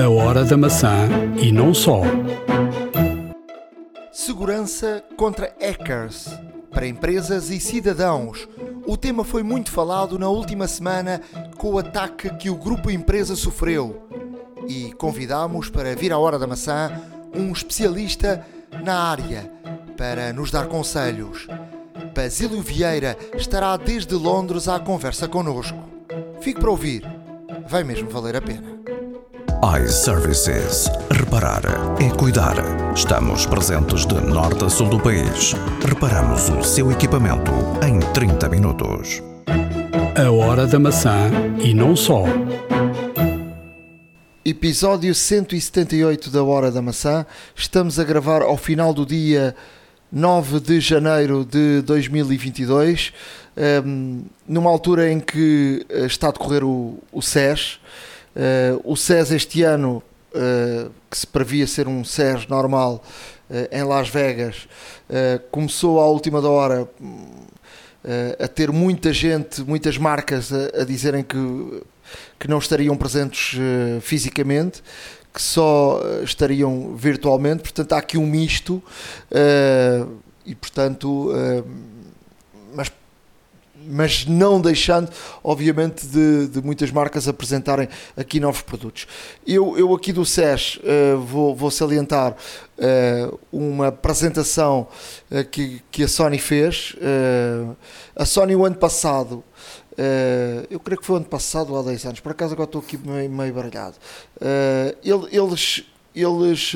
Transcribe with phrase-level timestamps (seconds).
[0.00, 1.10] A hora da maçã
[1.42, 2.00] e não só.
[4.10, 6.26] Segurança contra hackers.
[6.70, 8.48] Para empresas e cidadãos.
[8.86, 11.20] O tema foi muito falado na última semana
[11.58, 14.08] com o ataque que o grupo empresa sofreu.
[14.66, 16.90] E convidamos para vir à hora da maçã
[17.34, 18.42] um especialista
[18.82, 19.52] na área
[19.98, 21.46] para nos dar conselhos.
[22.16, 25.78] Basílio Vieira estará desde Londres à conversa connosco.
[26.40, 27.04] Fique para ouvir.
[27.68, 28.80] Vai mesmo valer a pena
[29.62, 30.90] iServices.
[31.10, 31.62] Reparar
[32.00, 32.54] é cuidar.
[32.94, 35.52] Estamos presentes de norte a sul do país.
[35.86, 37.52] Reparamos o seu equipamento
[37.86, 39.22] em 30 minutos.
[40.16, 41.30] A hora da maçã
[41.62, 42.24] e não só.
[44.42, 47.26] Episódio 178 da Hora da Maçã.
[47.54, 49.54] Estamos a gravar ao final do dia
[50.10, 53.12] 9 de janeiro de 2022,
[53.84, 57.78] um, numa altura em que eh, está a decorrer o, o SES.
[58.34, 60.02] Uh, o SES este ano,
[60.32, 63.02] uh, que se previa ser um SES normal
[63.50, 64.68] uh, em Las Vegas,
[65.50, 66.88] começou à última da hora
[68.38, 71.82] a ter muita gente, muitas marcas a, a dizerem que,
[72.38, 73.58] que não estariam presentes
[74.00, 74.80] fisicamente,
[75.34, 78.80] que só estariam virtualmente, portanto há aqui um misto
[80.46, 81.32] e portanto
[82.72, 82.88] mas
[83.86, 85.10] mas não deixando,
[85.42, 89.06] obviamente, de, de, muitas marcas apresentarem aqui novos produtos.
[89.46, 94.86] Eu, eu aqui do SES uh, vou, vou, salientar uh, uma apresentação
[95.30, 96.96] uh, que, que a Sony fez.
[98.14, 99.42] a Sony, o ano passado,
[100.70, 102.80] eu creio que foi o ano passado ou há 10 anos, por acaso agora estou
[102.80, 103.96] aqui meio, meio baralhado.
[105.02, 105.84] eles.
[106.14, 106.74] eles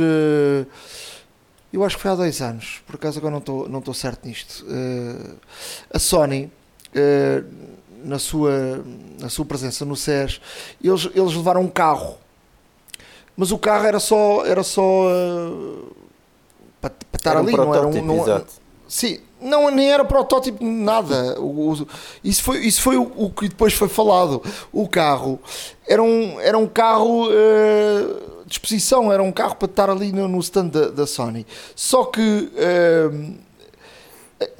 [1.73, 4.29] eu acho que foi há dois anos, por acaso agora não estou, não estou certo
[4.29, 4.65] nisto.
[5.93, 6.53] a Sony
[8.05, 8.85] na, sua,
[9.19, 10.41] na sua presença no SES,
[10.83, 12.19] eles, eles levaram um carro.
[13.37, 15.93] Mas o carro era só, era só uh,
[16.81, 18.03] para, para estar ali, não era um.
[18.03, 18.53] Não, exato.
[18.87, 21.41] Sim, não, nem era protótipo, nada.
[21.41, 21.89] O, o,
[22.23, 24.41] isso foi, isso foi o, o, que depois foi falado.
[24.73, 25.41] O carro
[25.87, 30.29] era um, era um carro uh, de exposição, era um carro para estar ali no,
[30.29, 31.45] no stand da, da Sony.
[31.75, 33.35] Só que uh,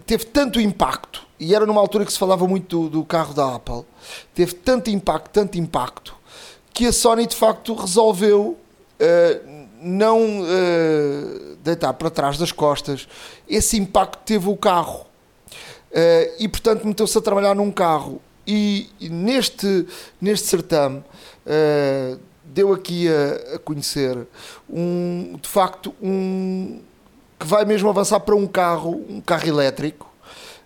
[0.05, 3.57] teve tanto impacto e era numa altura que se falava muito do, do, carro da
[3.57, 3.85] Apple,
[4.35, 6.17] teve tanto impacto, tanto impacto,
[6.73, 13.07] que a Sony de facto resolveu uh, não uh, deitar para trás das costas
[13.47, 15.07] esse impacto que teve o carro.
[15.91, 18.21] Uh, e portanto meteu-se a trabalhar num carro.
[18.47, 19.87] E, e neste,
[20.21, 21.03] neste certame
[22.45, 24.27] deu aqui a, a conhecer
[24.69, 26.83] um, de facto um
[27.41, 30.14] que vai mesmo avançar para um carro, um carro elétrico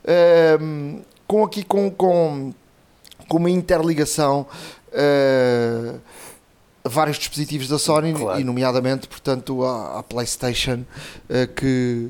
[0.09, 2.53] uh, com aqui com, com,
[3.29, 4.47] com uma interligação
[4.89, 6.01] uh,
[6.85, 8.41] a vários dispositivos da Sony claro.
[8.41, 10.85] e nomeadamente portanto a, a PlayStation
[11.29, 12.09] uh, que,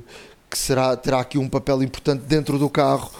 [0.48, 3.10] que será, terá aqui um papel importante dentro do carro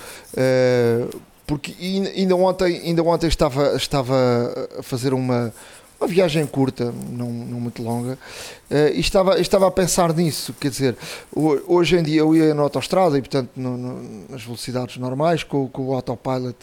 [1.49, 1.75] porque
[2.15, 4.15] ainda ontem, ainda ontem estava, estava
[4.79, 5.51] a fazer uma,
[6.01, 8.19] uma viagem curta, não, não muito longa,
[8.71, 10.97] uh, e estava, estava a pensar nisso, quer dizer,
[11.35, 15.69] hoje em dia eu ia na autostrada e portanto no, no, nas velocidades normais com,
[15.69, 16.57] com o autopilot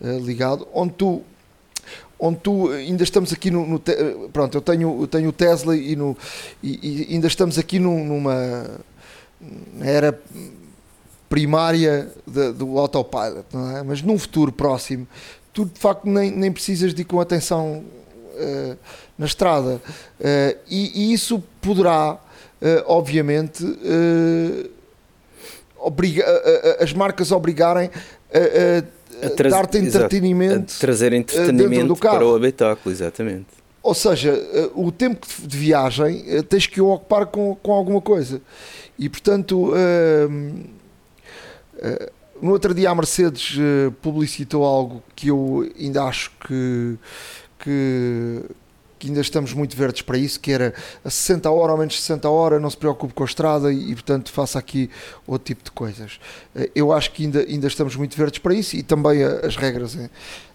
[0.00, 1.22] uh, ligado, onde tu
[2.18, 3.78] onde tu ainda estamos aqui no, no
[4.32, 6.16] pronto, eu tenho, eu tenho o Tesla e, no,
[6.62, 8.80] e, e ainda estamos aqui num, numa
[9.82, 10.18] era
[11.28, 13.44] primária de, do autopilot,
[13.76, 13.82] é?
[13.82, 15.06] mas num futuro próximo
[15.52, 17.84] tu de facto nem, nem precisas de ir com atenção
[18.36, 18.76] uh,
[19.18, 19.80] na estrada.
[20.20, 22.18] Uh, e, e, isso poderá,
[22.60, 23.64] eh, obviamente,
[25.78, 26.24] obriga,
[26.80, 27.90] as marcas obrigarem
[28.32, 30.74] a, a, a dar-te entretenimento.
[30.76, 33.46] A trazer entretenimento para o habitáculo, exatamente.
[33.82, 34.32] Ou seja,
[34.74, 38.40] o tempo de viagem tens que o ocupar com, com alguma coisa.
[38.98, 39.72] E portanto,
[42.40, 43.56] no outro dia a Mercedes
[44.00, 46.98] publicitou algo que eu ainda acho que,
[47.66, 48.44] que,
[48.96, 50.72] que ainda estamos muito verdes para isso, que era
[51.04, 54.30] a 60 horas ou menos 60 horas, não se preocupe com a estrada e, portanto
[54.30, 54.88] faça aqui
[55.26, 56.20] outro tipo de coisas.
[56.54, 59.98] Eh, eu acho que ainda, ainda estamos muito verdes para isso e também as regras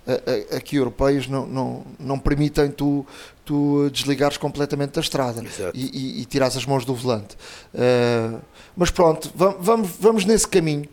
[0.07, 3.05] eh, aqui europeias não, não, não permitem tu,
[3.43, 5.43] tu desligares completamente da estrada
[5.73, 7.35] e, e, e tirares as mãos do volante.
[7.73, 8.39] Uh,
[8.75, 10.87] mas pronto, vamos, vamos nesse caminho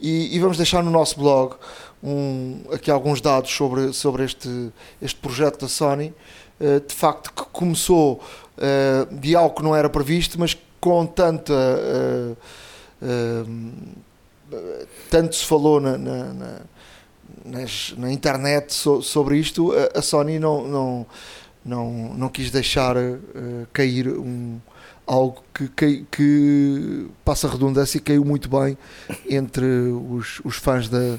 [0.00, 1.54] e, e vamos deixar no nosso blog
[2.02, 4.70] um, aqui alguns dados sobre, sobre este,
[5.00, 6.14] este projeto da Sony,
[6.60, 8.20] uh, de facto que começou
[8.56, 12.36] uh, de algo que não era previsto, mas com tanta uh,
[15.10, 16.60] tanto se falou na, na, na,
[17.44, 21.06] nas, na internet so, sobre isto, a, a, Sony não, não
[21.64, 24.58] não, não quis deixar uh, cair um,
[25.06, 28.78] algo que, que, que, passa redundância e caiu muito bem
[29.28, 31.18] entre os, os fãs da,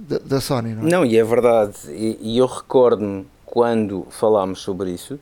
[0.00, 0.74] da, da Sony.
[0.74, 0.90] Não, é?
[0.90, 5.18] não, e é verdade, e, e eu recordo-me quando falámos sobre isso,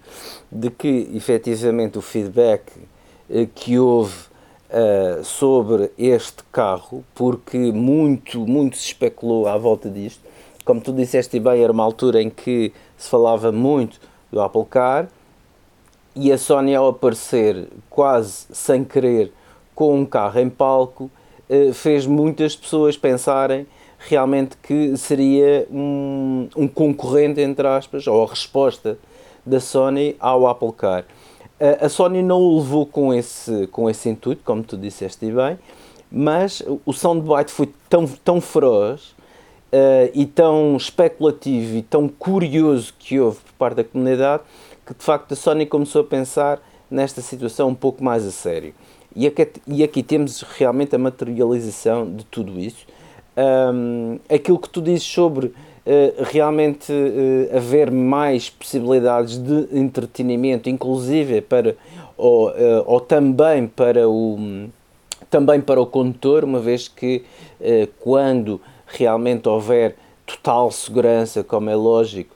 [0.52, 2.62] de que efetivamente o feedback
[3.28, 4.14] uh, que houve
[4.69, 10.20] uh, sobre este carro, porque muito, muito se especulou à volta disto.
[10.64, 13.98] Como tu disseste bem, era uma altura em que se falava muito
[14.30, 15.08] do Apple Car
[16.14, 19.32] e a Sony, ao aparecer quase sem querer
[19.75, 21.10] com um carro em palco,
[21.48, 23.66] uh, fez muitas pessoas pensarem
[23.99, 28.99] realmente que seria um, um concorrente, entre aspas, ou a resposta
[29.45, 31.05] da Sony ao Apple Car.
[31.81, 35.59] A Sony não o levou com esse, com esse intuito, como tu disseste bem,
[36.11, 39.11] mas o soundbite foi tão, tão feroz
[39.73, 44.43] uh, e tão especulativo e tão curioso que houve por parte da comunidade
[44.87, 46.61] que de facto a Sony começou a pensar
[46.91, 48.73] nesta situação um pouco mais a sério.
[49.15, 52.87] E aqui, e aqui temos realmente a materialização de tudo isso.
[53.38, 55.55] Um, aquilo que tu dizes sobre
[55.90, 61.76] eh, realmente uh, haver mais possibilidades de entretenimento, inclusive para
[62.14, 62.55] ou, uh,
[62.85, 64.69] ou também para o
[65.31, 67.23] também para o condutor, uma vez que
[68.00, 69.94] quando realmente houver
[70.25, 72.35] total segurança, como é lógico,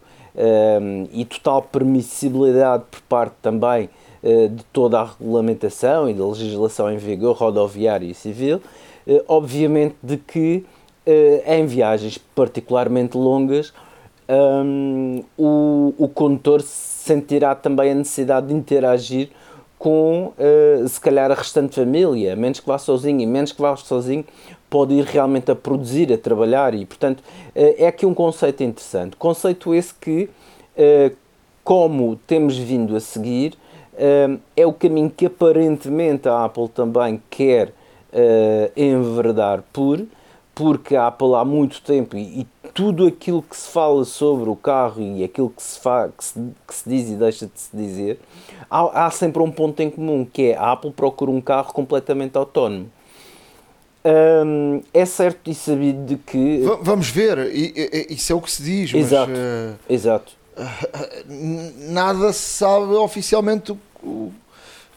[1.11, 3.89] e total permissibilidade por parte também
[4.23, 8.61] de toda a regulamentação e da legislação em vigor rodoviária e civil,
[9.27, 10.67] obviamente de que
[11.47, 13.73] em viagens particularmente longas,
[14.29, 19.31] um, o, o condutor sentirá também a necessidade de interagir
[19.79, 23.75] com, uh, se calhar, a restante família, menos que vá sozinho, e menos que vá
[23.75, 24.25] sozinho,
[24.71, 29.17] pode ir realmente a produzir, a trabalhar, e, portanto, uh, é aqui um conceito interessante.
[29.17, 30.31] Conceito esse que,
[30.79, 31.17] uh,
[31.65, 33.55] como temos vindo a seguir,
[34.57, 37.75] é o caminho que aparentemente a Apple também quer
[38.75, 40.01] enverdar por,
[40.55, 44.57] porque a Apple há muito tempo e, e, tudo aquilo que se fala sobre o
[44.57, 47.77] carro e aquilo que se, fa, que se, que se diz e deixa de se
[47.77, 48.19] dizer,
[48.71, 52.37] há, há, sempre um ponto em comum, que é a Apple procura um carro completamente
[52.39, 52.91] autónomo.
[54.05, 56.61] Hum, é certo e sabido de que...
[56.61, 57.39] V vamos ver,
[58.11, 59.39] isso é o que se diz, exato, mas...
[59.39, 60.33] Uh, exato.
[61.91, 63.73] nada se sabe oficialmente
[64.03, 64.33] o,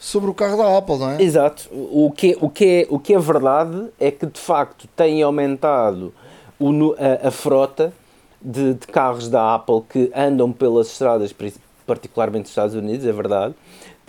[0.05, 1.21] sobre o carro da Apple, não é?
[1.23, 1.67] Exato.
[1.71, 6.13] O que, o que, é, o que é verdade é que de facto tem aumentado
[6.59, 7.91] o, a, a frota
[8.39, 11.33] de, de, carros da Apple que andam pelas estradas,
[11.87, 13.55] particularmente nos Estados Unidos, é verdade.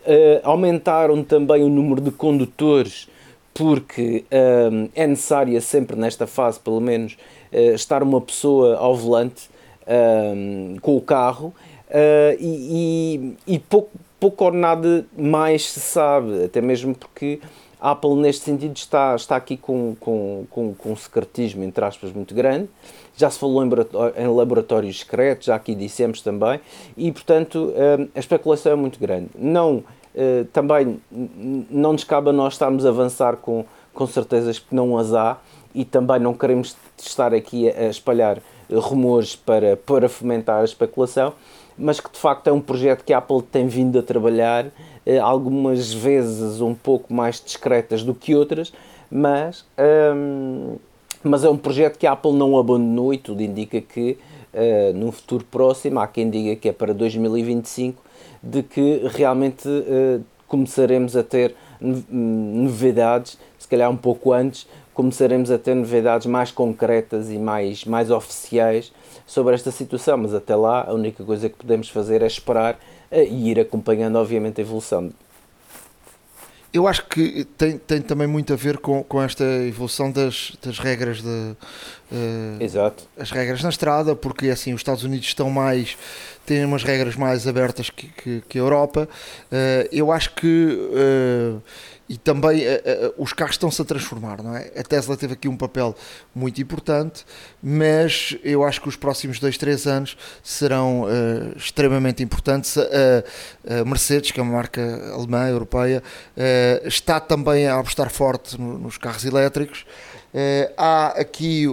[0.03, 3.09] Uh, aumentaram também o número de condutores,
[3.55, 7.17] porque uh, é necessária sempre nesta fase, pelo menos,
[7.51, 9.49] uh, estar uma pessoa ao volante
[10.83, 11.55] com o carro.
[12.41, 17.41] e, e, e pouco, pouco ou nada mais se sabe, até mesmo porque
[17.81, 22.13] a Apple neste sentido está, está aqui com, com, com, com um secretismo, entre aspas,
[22.13, 22.69] muito grande.
[23.17, 23.69] Já se falou em,
[24.17, 26.61] em laboratórios secretos, já aqui dissemos também,
[26.97, 29.29] e portanto hum, a especulação é muito grande.
[29.35, 29.85] Não,
[30.15, 31.01] hum, também
[31.71, 35.39] não nos cabe a nós estarmos a avançar com, com certezas que não as há
[35.75, 38.41] e também não queremos estar aqui a espalhar
[38.73, 41.35] rumores para, para fomentar a especulação,
[41.79, 44.67] mas que de facto é um projeto que a Apple tem vindo a trabalhar,
[45.05, 48.73] eh, algumas vezes um pouco mais discretas do que outras,
[49.11, 49.65] mas,
[50.15, 50.77] hum,
[51.23, 54.19] mas é um projeto que a Apple não abandonou e tudo indica que
[54.57, 58.03] uh, num futuro próximo, há quem diga que é para 2025,
[58.43, 65.59] de que realmente uh, começaremos a ter novidades, se calhar um pouco antes, começaremos a
[65.59, 68.91] ter novidades mais concretas e mais, mais oficiais
[69.27, 73.27] sobre esta situação, mas até lá a única coisa que podemos fazer é esperar eh,
[73.27, 75.13] e ir acompanhando, obviamente, a evolução.
[76.73, 80.79] Eu acho que tem, tem também muito a ver com, com esta evolução das, das
[80.79, 81.57] regras de uh,
[82.61, 83.05] Exato.
[83.19, 85.97] as regras na estrada, porque assim os Estados Unidos estão mais
[86.45, 89.09] têm umas regras mais abertas que, que, que a Europa.
[89.51, 91.63] Uh, eu acho que uh,
[92.09, 92.71] e também uh,
[93.19, 94.71] uh, os carros estão-se a transformar, não é?
[94.77, 95.95] A Tesla teve aqui um papel
[96.35, 97.25] muito importante,
[97.63, 102.77] mas eu acho que os próximos 2, 3 anos serão uh, extremamente importantes.
[102.79, 104.83] A Mercedes, que é uma marca
[105.13, 106.03] alemã, europeia,
[106.85, 109.85] está também a apostar forte no, nos carros elétricos.
[110.37, 111.65] Uh, há aqui,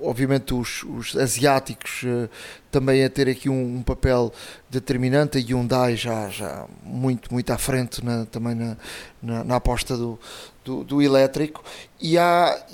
[0.00, 2.30] obviamente, os, os asiáticos uh,
[2.70, 4.32] também a ter aqui um, um, papel
[4.70, 5.38] determinante.
[5.38, 8.76] A Hyundai já, já muito, muito à frente na, também na,
[9.20, 10.20] na, na aposta do,
[10.64, 11.64] do, do, elétrico.
[12.00, 12.64] E há.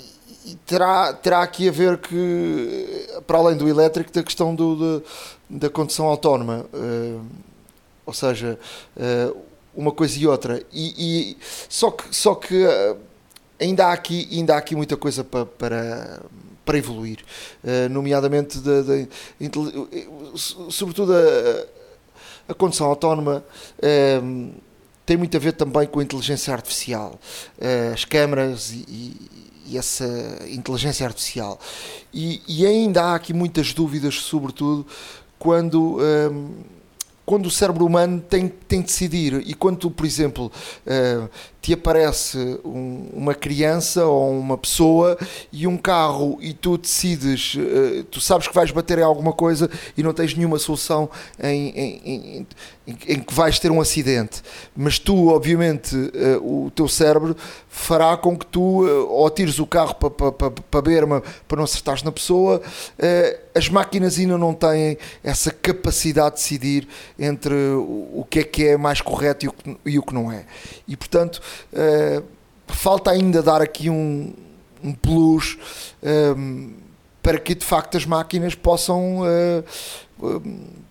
[0.45, 5.05] E terá, terá aqui a ver que, para além do elétrico, da questão do, da,
[5.49, 6.67] da condução autónoma.
[6.71, 7.25] Uh,
[8.05, 8.57] ou seja,
[9.75, 10.63] uma coisa e outra.
[10.71, 11.37] E, e
[11.67, 12.65] só que, só que
[13.59, 16.21] ainda, há aqui, ainda há aqui muita coisa para, para,
[16.65, 17.19] para evoluir,
[17.89, 19.07] nomeadamente, de, de,
[20.35, 23.43] sobretudo a, a condução autónoma
[25.09, 27.19] tem muito a ver também com a inteligência artificial,
[27.57, 29.15] uh, as câmaras e,
[29.65, 30.05] e, essa
[30.47, 31.59] inteligência artificial.
[32.13, 34.85] E, e, ainda há aqui muitas dúvidas, sobretudo
[35.39, 35.97] quando.
[35.99, 36.78] Um,
[37.29, 39.43] quando o cérebro humano tem, tem de decidir.
[39.45, 40.51] E quando por exemplo,
[40.87, 41.29] uh,
[41.61, 45.15] te aparece um, uma criança ou uma pessoa
[45.53, 49.69] e um carro e tu decides, uh, tu sabes que vais bater em alguma coisa
[49.95, 51.07] e não tens nenhuma solução
[51.39, 52.47] em, em, em,
[53.07, 54.41] em que vais ter um acidente,
[54.75, 57.35] mas tu, obviamente, uh, o teu cérebro
[57.67, 61.63] fará com que tu ou tires o carro para pa, pa, pa berma para não
[61.63, 62.61] acertares na pessoa.
[63.53, 68.77] as máquinas ainda não têm essa capacidade de decidir entre o, que é que é
[68.77, 70.45] mais correto e o que, e o que não é.
[70.87, 71.41] E portanto,
[72.67, 74.33] falta ainda dar aqui um,
[74.83, 75.57] um plus
[77.21, 79.21] para que de facto as máquinas possam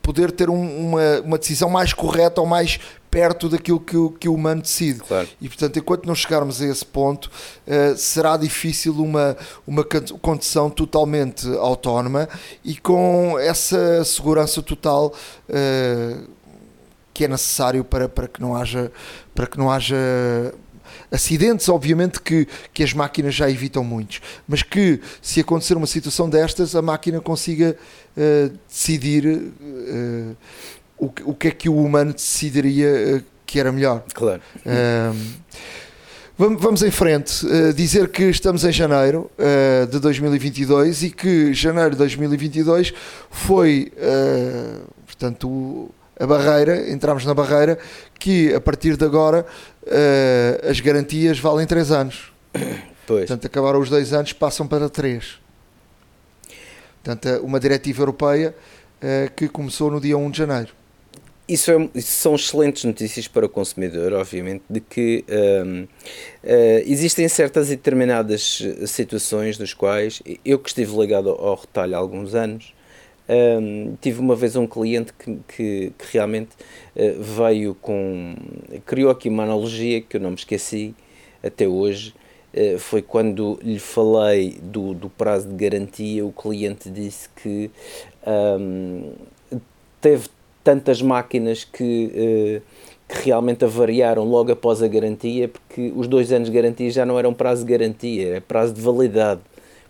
[0.08, 4.26] poder ter um, uma, uma decisão mais correta ou mais perto daquilo que o, que
[4.26, 5.00] o humano decide.
[5.00, 5.28] Claro.
[5.38, 9.36] E portanto, enquanto não chegarmos a esse ponto, uh, será difícil uma,
[9.66, 12.26] uma condição totalmente autónoma
[12.64, 15.12] e com essa segurança total.
[15.46, 16.38] Uh,
[17.12, 18.92] que é necessário para, para que não haja
[19.34, 19.96] para que não haja
[21.10, 26.28] acidentes, obviamente que, que as máquinas já evitam muitos, mas que se acontecer uma situação
[26.28, 27.76] destas, a máquina consiga
[28.18, 30.36] uh, decidir uh,
[30.98, 34.04] o, o que é que o humano decidiria uh, que era melhor.
[34.12, 34.42] Claro.
[36.36, 37.44] Vamos em frente,
[37.74, 39.28] dizer que estamos em janeiro
[39.90, 42.94] de 2022 e que janeiro de 2022
[43.28, 43.90] foi,
[45.04, 47.78] portanto, a barreira, entramos na barreira,
[48.18, 49.46] que a partir de agora
[49.82, 52.32] uh, as garantias valem 3 anos.
[53.06, 53.20] Pois.
[53.20, 55.38] Portanto, acabaram os 2 anos, passam para 3.
[57.08, 58.54] Portanto, uma diretiva europeia
[59.02, 60.74] uh, que começou no dia 1 de janeiro.
[61.48, 65.88] Isso, é, isso, são excelentes notícias para o consumidor, obviamente, de que um, uh,
[66.44, 71.94] eh, existem certas e determinadas situações nas quais eu que estive ligado ao, ao retalho
[71.94, 72.74] há alguns anos,
[73.26, 76.50] um, tive uma vez um cliente que, que, que realmente
[76.94, 78.36] uh, veio com.
[78.84, 80.94] criou aqui uma analogia que eu não me esqueci
[81.42, 82.12] até hoje.
[82.58, 87.70] Uh, foi quando lhe falei do, do prazo de garantia, o cliente disse que
[88.26, 89.12] um,
[90.00, 90.28] teve
[90.64, 92.62] tantas máquinas que, uh,
[93.06, 97.16] que realmente avariaram logo após a garantia, porque os dois anos de garantia já não
[97.16, 99.40] eram prazo de garantia, era prazo de validade,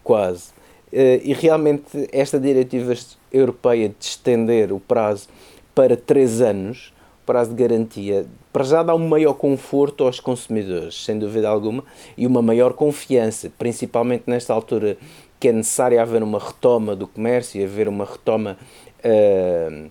[0.04, 0.50] quase.
[0.92, 2.92] Uh, e realmente esta diretiva
[3.32, 5.28] europeia de estender o prazo
[5.74, 6.92] para 3 anos,
[7.28, 11.84] prazo de garantia, para já dá um maior conforto aos consumidores, sem dúvida alguma,
[12.16, 14.96] e uma maior confiança, principalmente nesta altura
[15.38, 18.56] que é necessário haver uma retoma do comércio, haver uma retoma
[19.04, 19.90] uh,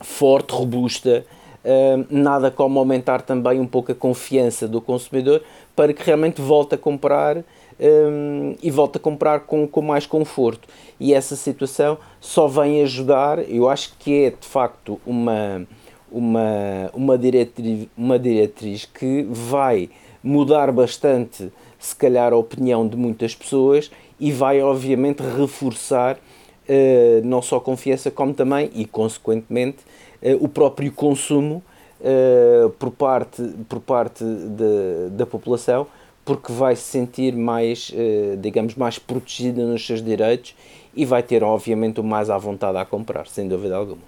[0.00, 1.26] forte, robusta,
[1.62, 5.42] uh, nada como aumentar também um pouco a confiança do consumidor
[5.76, 7.36] para que realmente volte a comprar
[7.78, 10.66] um, e volta a comprar com, com mais conforto.
[10.98, 15.66] E essa situação só vem ajudar, eu acho que é de facto uma,
[16.10, 19.90] uma, uma, diretriz, uma diretriz que vai
[20.22, 27.40] mudar bastante, se calhar, a opinião de muitas pessoas e vai, obviamente, reforçar uh, não
[27.40, 29.78] só a confiança, como também e, consequentemente,
[30.22, 31.62] uh, o próprio consumo
[32.00, 35.86] uh, por parte, por parte de, da população
[36.28, 40.54] porque vai se sentir mais, eh, digamos, mais protegida nos seus direitos
[40.94, 44.02] e vai ter, obviamente, o mais à vontade a comprar, sem dúvida alguma.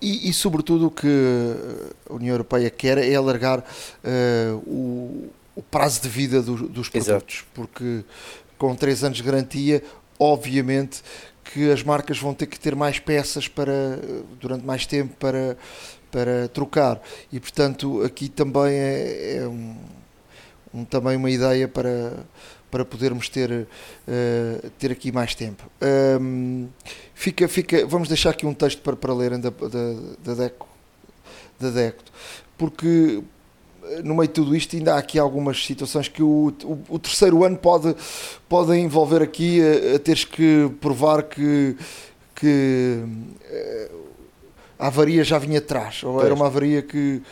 [0.00, 1.08] E, e sobretudo, o que
[2.08, 7.36] a União Europeia quer é alargar uh, o, o, prazo de vida do, dos produtos,
[7.36, 7.46] Exato.
[7.54, 8.04] porque
[8.58, 9.82] com 3 anos de garantia,
[10.18, 11.02] obviamente
[11.44, 13.98] que as marcas vão ter que ter mais peças para
[14.40, 15.56] durante mais tempo para,
[16.10, 17.00] para trocar.
[17.32, 19.76] E portanto, aqui também é, é um
[20.74, 22.12] um, também uma ideia para,
[22.74, 25.62] para podermos ter, uh, ter aqui mais tempo.
[26.20, 26.66] Um,
[27.14, 30.66] fica, fica, vamos deixar aqui um texto para, para lerem da, da, da, Deco,
[31.60, 32.10] da Decto,
[32.58, 33.22] porque
[33.84, 36.98] eh, no meio de tudo isto ainda há aqui algumas situações que o, o, o
[36.98, 37.94] terceiro ano pode,
[38.48, 41.76] pode envolver aqui a, a teres que provar que,
[42.34, 43.04] que
[44.80, 46.24] a avaria já vinha atrás, ou pois.
[46.24, 47.22] era uma avaria que,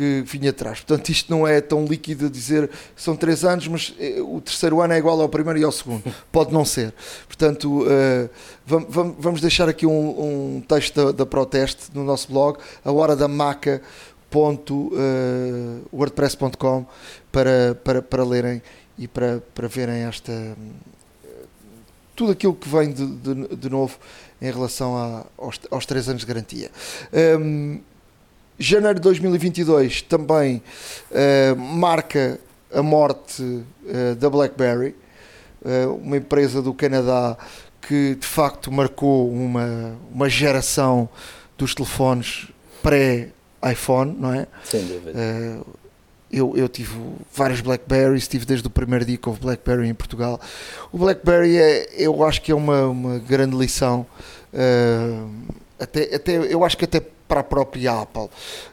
[0.00, 0.80] que vinha atrás.
[0.80, 4.94] Portanto, isto não é tão líquido dizer são três anos, mas eh, o terceiro ano
[4.94, 6.02] é igual ao primeiro e ao segundo.
[6.32, 6.94] Pode não ser.
[7.26, 8.30] Portanto, uh,
[9.18, 13.82] vamos, deixar aqui um, um texto da, Proteste no nosso blog, a hora da maca.
[14.30, 16.86] Ponto, uh, wordpress.com
[17.30, 18.62] para, para, para lerem
[18.96, 20.32] e para, para verem esta
[22.14, 23.98] tudo aquilo que vem de, de, de novo
[24.40, 26.70] em relação a, aos, aos três anos de garantia.
[27.40, 27.80] Um,
[28.60, 30.62] janeiro de 2022 também
[31.10, 32.38] uh, marca
[32.72, 34.94] a morte uh, da BlackBerry,
[35.62, 37.38] uh, uma empresa do Canadá
[37.80, 41.08] que de facto marcou uma, uma geração
[41.56, 42.48] dos telefones
[42.82, 44.46] pré-iPhone, não é?
[44.62, 45.18] Sem dúvida.
[46.30, 46.96] Eu, eu, tive
[47.34, 50.40] vários Blackberries, tive desde o primeiro dia que houve Blackberry em Portugal.
[50.92, 54.06] O Blackberry é, eu acho que é uma, uma grande lição,
[55.80, 58.28] até, até, eu acho que até para a própria Apple.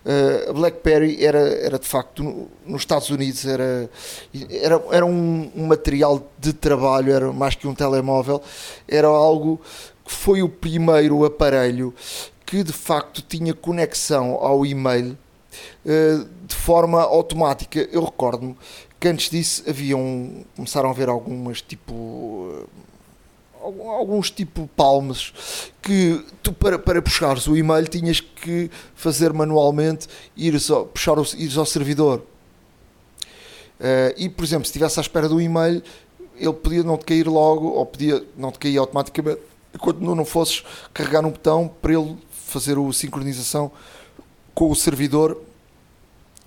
[0.06, 3.90] Uh, BlackBerry era, era de facto, no, nos Estados Unidos, era,
[4.50, 8.42] era, era um, um, material de trabalho, era mais que um telemóvel,
[8.88, 9.62] era algo
[10.04, 11.94] que foi o primeiro aparelho
[12.46, 15.18] que de facto tinha conexão ao e-mail
[15.86, 17.88] uh, de forma automática.
[17.92, 18.56] Eu recordo-me
[19.00, 22.66] que antes disso haviam, começaram a haver algumas tipo
[23.68, 25.34] alguns tipo palmas
[25.82, 31.26] que tu para, para puxares o e-mail tinhas que fazer manualmente ires ao, puxar o,
[31.36, 32.24] ires ao servidor.
[33.80, 35.84] Uh, e por exemplo se estivesse à espera do e-mail
[36.36, 39.40] ele podia não te cair logo ou podia não te cair automaticamente
[39.74, 43.72] enquanto não, não fosses carregar um botão para ele fazer a sincronização
[44.54, 45.40] com o servidor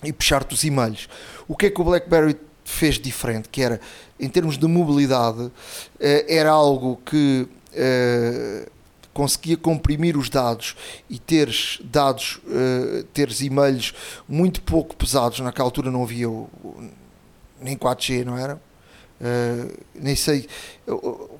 [0.03, 1.09] e puxar-te os e-mails.
[1.47, 2.37] O que é que o BlackBerry
[2.71, 3.81] fez diferente, que era,
[4.19, 5.51] em termos de mobilidade,
[5.99, 8.69] eh, era algo que eh,
[9.13, 10.77] conseguia comprimir os dados
[11.09, 13.93] e teres dados, eh, teres e-mails
[14.29, 16.49] muito pouco pesados, naquela altura não havia o,
[17.61, 18.61] nem 4G, não era?
[19.21, 20.49] Uh, nem sei,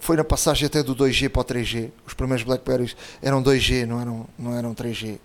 [0.01, 1.91] foi na passagem até do 2G para o 3G.
[2.07, 5.19] Os primeiros Blackberries eram 2G, não eram, não eram 3G.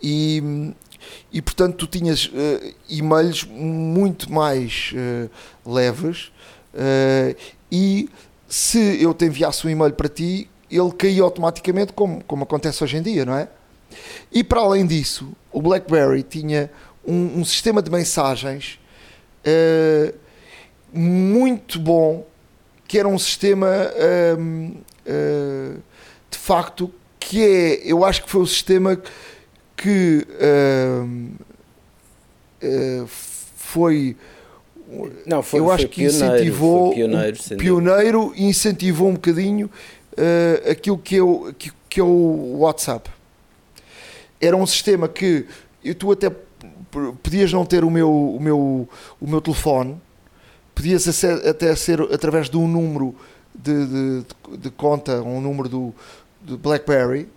[0.00, 0.72] E,
[1.32, 5.30] e portanto tu tinhas uh, e-mails muito mais uh,
[5.70, 6.32] leves
[6.74, 7.36] uh,
[7.70, 8.08] e
[8.48, 12.96] se eu te enviasse um e-mail para ti, ele caía automaticamente, como, como acontece hoje
[12.96, 13.48] em dia, não é?
[14.32, 16.70] E para além disso, o BlackBerry tinha
[17.06, 18.78] um, um sistema de mensagens
[20.92, 22.26] muito bom,
[22.86, 24.72] que era um sistema ehm,
[26.30, 26.92] de facto
[27.28, 28.98] que é, eu acho que foi o sistema
[29.78, 31.04] que uh,
[32.64, 34.16] uh, foi
[35.26, 40.70] não, foi, eu acho foi que incentivou pioneiro, um, pioneiro e incentivou um bocadinho uh,
[40.70, 43.10] aquilo que é, o, que, que é o WhatsApp.
[44.40, 45.46] Era um sistema que
[45.98, 46.30] tu até
[47.22, 48.88] podias não ter o meu, o meu,
[49.20, 50.00] o meu telefone
[50.74, 53.14] podias até ser através de um número
[53.54, 54.24] de, de,
[54.58, 55.94] de conta, um número do,
[56.40, 57.28] do BlackBerry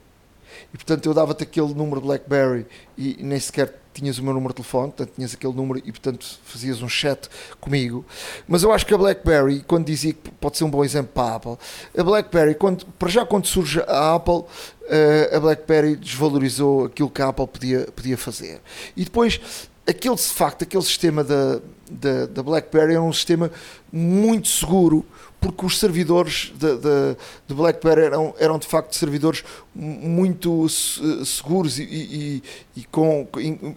[0.73, 2.65] e portanto eu dava-te aquele número BlackBerry
[2.97, 6.39] e nem sequer tinhas o meu número de telefone, portanto tinhas aquele número e portanto
[6.45, 7.29] fazias um chat
[7.59, 8.05] comigo.
[8.47, 11.33] Mas eu acho que a BlackBerry, quando dizia que pode ser um bom exemplo para
[11.33, 11.57] a Apple,
[11.97, 14.43] a BlackBerry, quando, para já quando surge a Apple,
[14.87, 18.61] eh, a BlackBerry desvalorizou aquilo que a Apple podia, podia fazer.
[18.95, 19.39] E depois,
[19.87, 23.51] aquele de facto, aquele sistema da, da, da BlackBerry era um sistema
[23.91, 25.05] muito seguro
[25.41, 32.43] porque os servidores de, BlackBerry eram, eram de facto servidores muito seguros e, e,
[32.77, 33.27] e com,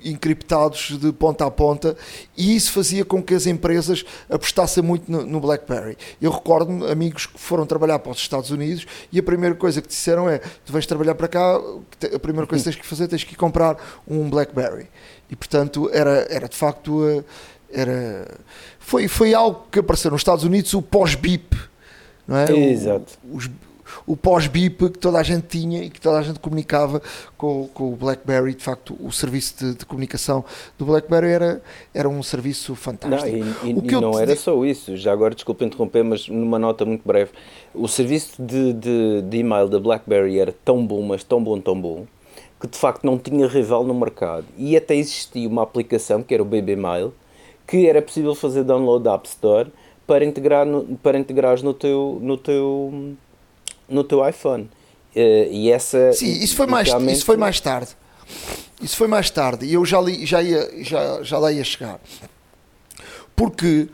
[0.05, 1.97] encriptados de ponta a ponta
[2.37, 5.97] e isso fazia com que as empresas apostassem muito no, no BlackBerry.
[6.21, 9.89] Eu recordo-me amigos que foram trabalhar para os Estados Unidos e a primeira coisa que
[9.89, 11.57] disseram é tu vais trabalhar para cá,
[12.15, 14.87] a primeira coisa que tens que fazer tens que comprar um BlackBerry
[15.31, 17.25] e portanto era, era de facto eh,
[17.75, 18.29] era
[18.85, 21.57] foi, foi algo que apareceu nos Estados Unidos, o pós-BIP,
[22.29, 22.53] não é?
[22.53, 23.19] Exato.
[23.25, 23.51] O, os,
[24.07, 27.01] o pós-BIP que toda a gente tinha e que toda a gente comunicava
[27.37, 28.55] com, com o BlackBerry.
[28.55, 30.45] De facto, o serviço de, de, comunicação
[30.79, 31.63] do BlackBerry era,
[31.95, 33.39] era um serviço fantástico.
[33.39, 34.97] Não, e, e, e não era só isso.
[34.99, 37.31] Já agora, desculpa interromper, mas numa nota muito breve.
[37.73, 41.81] O serviço de, de, de e-mail da BlackBerry era tão bom, mas tão bom, tão
[41.81, 42.05] bom,
[42.61, 44.45] que de facto não tinha rival no mercado.
[44.59, 47.15] E até existia uma aplicação que era o BB Mail,
[47.67, 49.71] que era possível fazer download da App Store
[50.07, 53.15] para integrar no, para integrares no teu no teu
[53.89, 54.65] no teu iPhone.
[55.15, 57.91] Uh, e essa sim isso foi mais isso foi mais tarde.
[58.83, 59.67] Isso foi mais tarde.
[59.67, 62.01] E eu já li, já ia já já lá ia chegar.
[63.35, 63.89] Porque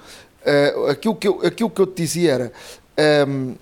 [0.46, 2.52] uh, aquilo que eu aquilo que eu te dizia era
[3.26, 3.54] um, ehm,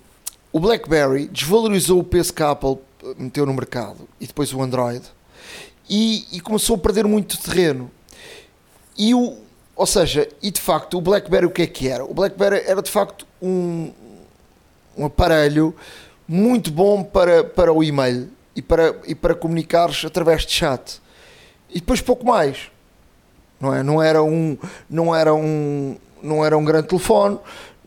[0.51, 2.77] o BlackBerry desvalorizou o peso que a Apple
[3.17, 5.03] meteu no mercado e depois o Android
[5.89, 7.89] e, e começou a perder muito terreno.
[8.97, 9.37] E o,
[9.79, 12.03] ou seja, e de facto o BlackBerry o que é que era?
[12.03, 13.93] O BlackBerry era de facto um,
[14.97, 15.73] um aparelho
[16.27, 21.01] muito bom para, para o e-mail e para, e para comunicares através de chat.
[21.69, 22.69] E depois pouco mais.
[23.57, 23.81] Não, é?
[23.81, 24.57] não era um
[24.89, 27.39] não era um não era um grande telefone,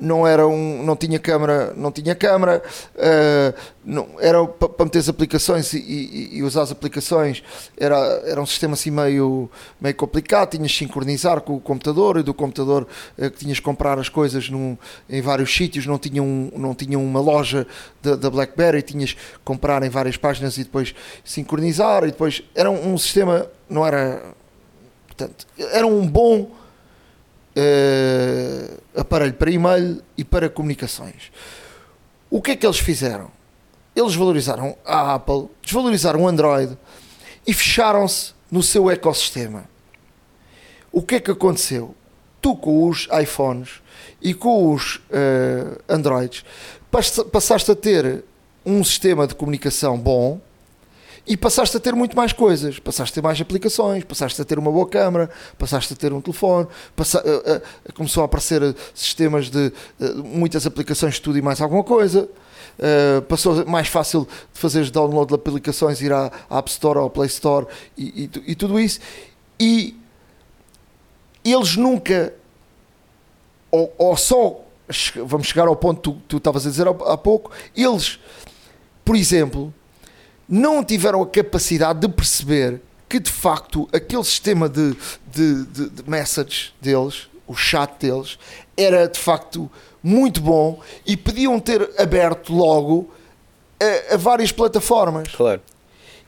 [0.03, 2.61] não era um, não tinha câmara, não tinha câmara,
[2.97, 7.43] uh, não, era para meter as aplicações e, e, e, usar as aplicações
[7.77, 9.49] era, era um sistema assim meio,
[9.81, 12.87] meio complicado, tinhas de sincronizar com o computador e do computador
[13.17, 14.77] uh, que tinhas de comprar as coisas num,
[15.09, 17.65] em vários sítios, não tinha, um, não tinha uma loja
[18.03, 20.93] da, BlackBerry, tinhas de comprar em várias páginas e depois
[21.25, 24.21] sincronizar e depois era um, um sistema, não era
[25.07, 26.51] portanto, era um bom
[27.57, 31.31] uh, aparelho para e-mail e para comunicações.
[32.31, 33.31] O que é que eles fizeram?
[33.95, 36.77] Eles valorizaram a Apple, desvalorizaram o Android
[37.47, 39.65] e fecharam-se no seu ecossistema.
[40.91, 41.95] O que é que aconteceu?
[42.41, 43.83] Tu com os iPhones
[44.21, 46.45] e com os uh, Androids
[46.91, 48.25] passaste a ter
[48.65, 50.41] um sistema de comunicação bom
[51.27, 54.59] e passaste a ter muito mais coisas, passaste a ter mais aplicações, passaste a ter
[54.59, 57.59] uma boa câmera, passaste a ter um telefone, passa, uh,
[57.89, 62.29] uh, começou a aparecer sistemas de uh, muitas aplicações de tudo e mais alguma coisa.
[63.29, 67.29] passou mais fácil de fazer download de aplicações, ir à, à App Store ou Play
[67.29, 68.99] Store e, e, e tudo isso.
[69.61, 69.97] E
[71.45, 72.35] eles nunca,
[73.71, 74.61] ou, ou, só,
[75.25, 78.19] vamos chegar ao ponto que tu estavas a dizer há pouco, eles,
[79.05, 79.73] por exemplo,
[80.49, 86.11] não tiveram a capacidade de perceber que de facto aquele sistema de, de, de, de
[86.11, 88.39] message deles, o chat deles,
[88.77, 89.71] era de facto
[90.03, 93.11] muito bom e podiam ter aberto logo
[93.81, 95.29] a, a, várias plataformas.
[95.29, 95.61] Claro.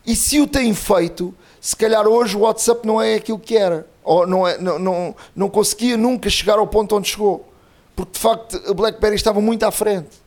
[0.07, 3.87] E se o têm feito, se calhar hoje o WhatsApp não é aquilo que era.
[4.03, 7.49] Ou não, é, não, não, não conseguia nunca chegar ao ponto onde chegou.
[7.97, 10.24] Porque de facto a BlackBerry estava muito à frente.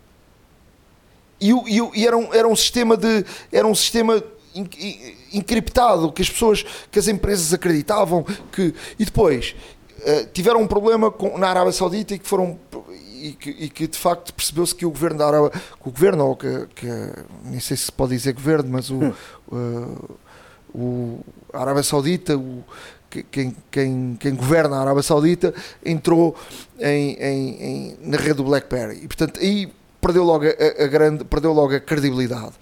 [1.39, 3.25] E, e, e era, um, era um sistema de.
[3.51, 4.21] Era um sistema
[5.33, 8.73] encriptado que as pessoas, que as empresas acreditavam que.
[8.97, 9.55] E depois
[9.99, 12.59] uh, tiveram um problema com, na Arábia Saudita e que foram.
[13.19, 15.49] E que, e que de facto percebeu-se que o governo da Arábia.
[15.49, 16.87] Que o governo, ou que, que.
[17.43, 19.13] Nem sei se se pode dizer governo, mas o.
[19.51, 20.17] Uh,
[20.73, 21.19] o
[21.53, 22.63] a Arábia Saudita, o,
[23.09, 26.35] quem, quem, quem, governa a Arábia Saudita entrou
[26.79, 28.99] em, em, em, na rede do BlackBerry.
[29.03, 29.71] E portanto aí
[30.01, 32.53] perdeu logo a, a grande, perdeu logo a credibilidade.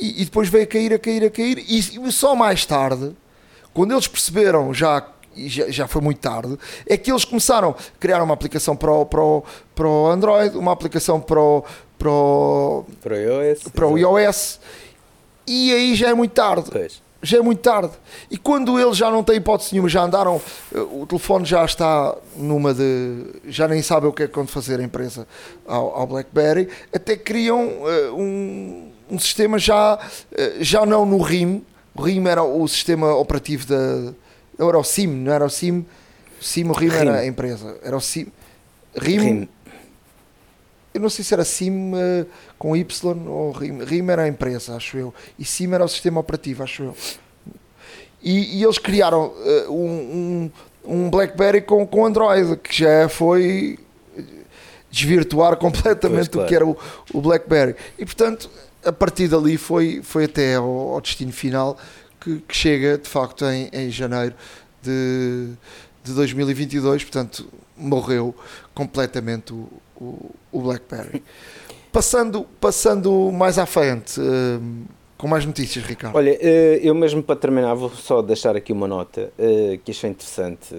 [0.00, 3.14] E, e, depois veio a cair, a cair, a cair, e, e só mais tarde,
[3.72, 8.22] quando eles perceberam já já, já foi muito tarde, é que eles começaram a criar
[8.22, 9.44] uma aplicação para o, para o,
[9.74, 11.64] para o Android, uma aplicação para o,
[11.98, 14.60] para o, para o iOS, para o iOS
[15.44, 16.70] e aí já é muito tarde.
[16.70, 17.92] Pois já é muito tarde.
[18.30, 20.40] E quando eles já não têm hipótese nenhuma, já andaram,
[20.74, 23.24] eh, o telefone já está numa de.
[23.48, 25.26] já nem sabem o que é quando fazer a empresa
[25.66, 31.64] ao, ao Blackberry, até criam uh, um, um sistema já, uh, já não no RIM.
[31.94, 34.12] O RIM era o sistema operativo da.
[34.58, 35.86] Era o SIM, não era o SIM.
[36.40, 36.98] O SIM, o RIM, RIM.
[36.98, 37.76] era a empresa.
[37.82, 38.26] Era o SIM.
[38.94, 39.18] RIM.
[39.18, 39.48] RIM.
[40.94, 42.26] Eu não sei se era SIM uh,
[42.56, 43.84] com Y ou RIM.
[43.84, 45.12] RIM era a empresa, acho eu.
[45.36, 46.96] E SIM era o sistema operativo, acho eu.
[48.22, 50.50] E, e eles criaram uh, um,
[50.86, 53.78] um, um, BlackBerry com, com Android, que já foi
[54.94, 56.46] desvirtuar completamente pois, claro.
[56.46, 56.78] o que era o,
[57.12, 57.74] o, BlackBerry.
[57.98, 58.48] E portanto,
[58.84, 61.76] a partir dali foi, foi até ao, ao destino final
[62.20, 64.34] que, que, chega de facto em, em janeiro
[64.80, 65.50] de,
[66.04, 67.02] de 2022.
[67.02, 68.34] Portanto, morreu
[68.72, 71.22] completamente o, o, o BlackBerry.
[71.90, 74.60] Passando, passando mais à frente, uh,
[75.16, 76.16] com mais notícias, Ricardo.
[76.16, 76.44] Olha, uh,
[76.82, 80.74] eu mesmo para terminar vou só deixar aqui uma nota uh, que achei interessante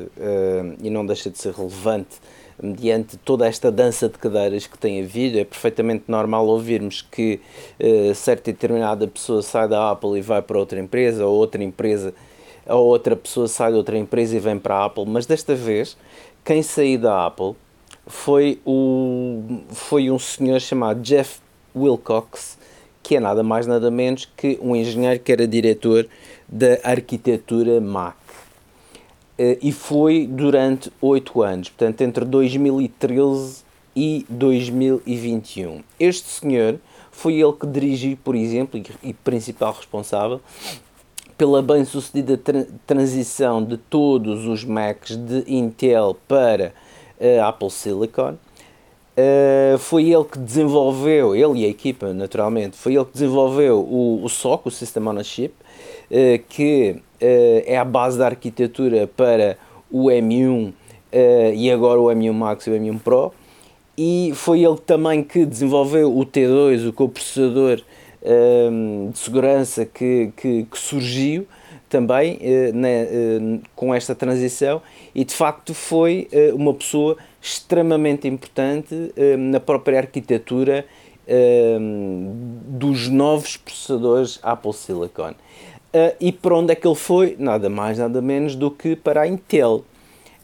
[0.83, 2.17] e não deixa de ser relevante
[2.61, 7.39] mediante toda esta dança de cadeiras que tem havido, é perfeitamente normal ouvirmos que
[7.79, 11.63] uh, certa e determinada pessoa sai da Apple e vai para outra empresa, ou outra
[11.63, 12.13] empresa,
[12.67, 15.97] ou outra pessoa sai de outra empresa e vem para a Apple, mas desta vez,
[16.43, 17.55] quem sair da Apple
[18.07, 21.39] foi, o, foi um senhor chamado Jeff
[21.75, 22.57] Wilcox,
[23.01, 26.07] que é nada mais nada menos que um engenheiro que era diretor
[26.47, 28.15] da arquitetura Mac.
[29.37, 33.63] Eh, e foi durante oito anos, portanto entre 2013
[33.95, 35.83] e 2021.
[35.99, 36.79] Este senhor
[37.11, 40.41] foi ele que dirigiu, por exemplo, e principal responsável
[41.37, 46.73] pela bem-sucedida tra transição de todos os Macs de Intel para
[47.39, 48.35] a Apple Silicon.
[49.17, 54.21] Uh, foi ele que desenvolveu, ele e a equipa, naturalmente, foi ele que desenvolveu o,
[54.21, 59.07] o SOC, o System on a Chip, uh, que uh, é a base da arquitetura
[59.07, 59.57] para
[59.89, 60.73] o M1
[61.55, 63.31] e agora o M1 Max e o M1 Pro.
[63.97, 67.81] E foi ele também que desenvolveu o T2, o coprocessador
[69.11, 71.45] de segurança que, que, que surgiu
[71.87, 72.39] também
[72.73, 73.07] né,
[73.75, 74.81] com esta transição
[75.13, 80.85] e de facto foi uma pessoa extremamente importante na própria arquitetura
[82.67, 85.33] dos novos processadores Apple Silicon.
[86.19, 87.35] e para onde é que ele foi?
[87.37, 89.85] Nada mais, nada menos do que para a Intel.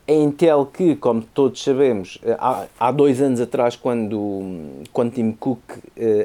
[0.08, 4.44] A Intel que, como todos sabemos, há, há dois anos atrás, quando,
[4.94, 5.62] quando Tim Cook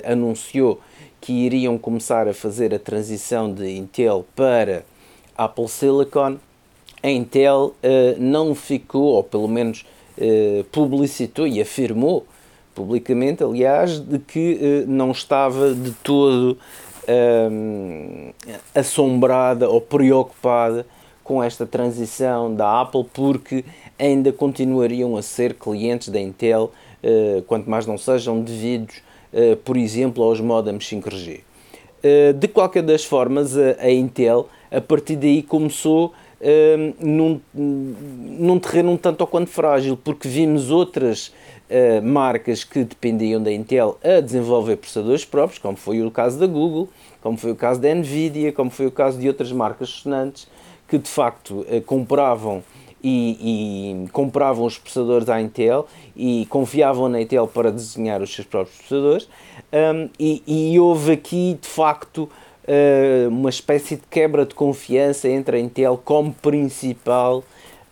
[0.04, 0.80] anunciou
[1.26, 4.84] que iriam começar a fazer a transição de Intel para
[5.36, 6.36] Apple Silicon,
[7.02, 9.84] a Intel uh, não ficou, ou pelo menos
[10.16, 12.24] uh, publicitou e afirmou
[12.76, 16.56] publicamente, aliás, de que uh, não estava de todo
[18.74, 20.86] assombrada ou preocupada
[21.24, 23.64] com esta transição da Apple, porque
[23.96, 26.72] ainda continuariam a ser clientes da Intel,
[27.46, 28.96] quanto mais não sejam devidos
[29.64, 31.40] por exemplo, aos modems 5G.
[32.02, 38.92] Eh, de qualquer das formas, a, Intel, a partir daí, começou eh, num, num terreno
[38.92, 41.32] um tanto ou quanto frágil, porque vimos outras
[42.00, 46.88] marcas que dependiam da Intel a desenvolver processadores próprios, como foi o caso da Google,
[47.20, 50.46] como foi o caso da Nvidia, como foi o caso de outras marcas sonantes
[50.86, 52.62] que de facto compravam
[53.08, 58.48] e, e, compravam os processadores à Intel e confiavam na Intel para desenhar os seus
[58.48, 59.28] próprios processadores.
[59.72, 62.28] Um, e, e, houve aqui de facto
[62.64, 67.44] uh, uma espécie de quebra de confiança entre a Intel como principal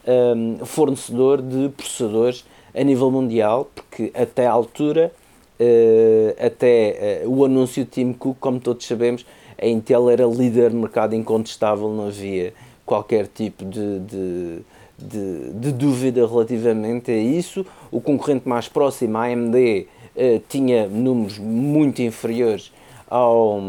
[0.05, 5.13] um, fornecedor de processadores a nível mundial, porque até à altura,
[5.61, 9.25] uh, até uh, o anúncio de Tim Cook, como todos sabemos,
[9.63, 12.53] a Intel era líder de mercado incontestável, não havia
[12.85, 14.74] qualquer tipo de, de
[15.05, 17.65] de, de, dúvida relativamente a isso.
[17.91, 19.87] O concorrente mais próximo, a AMD,
[20.17, 22.73] eh, tinha números muito inferiores
[23.09, 23.61] ao,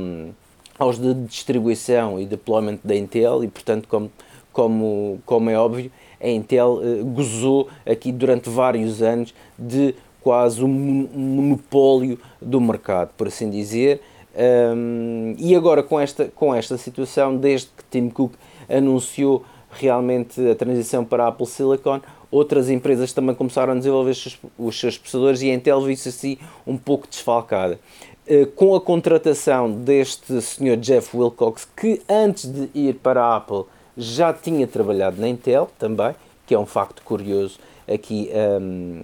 [0.78, 4.12] aos de distribuição e deployment da Intel e, portanto, como,
[4.52, 10.68] como, como é óbvio, a Intel eh, gozou aqui durante vários anos de quase um
[11.14, 14.02] monopólio do mercado, por assim dizer.
[14.36, 18.34] Um, e agora com esta, com esta situação, desde que Tim Cook
[18.68, 19.46] anunciou
[19.80, 24.12] realmente a transição para a Apple Silicon, outras empresas também começaram a desenvolver
[24.58, 27.80] os seus, processadores e a Intel viu-se assim um pouco desfalcada.
[28.28, 33.66] Uh, com a contratação deste senhor Jeff Wilcox, que antes de ir para a Apple
[33.96, 36.16] já tinha trabalhado na Intel também,
[36.48, 39.02] que é um facto curioso aqui um,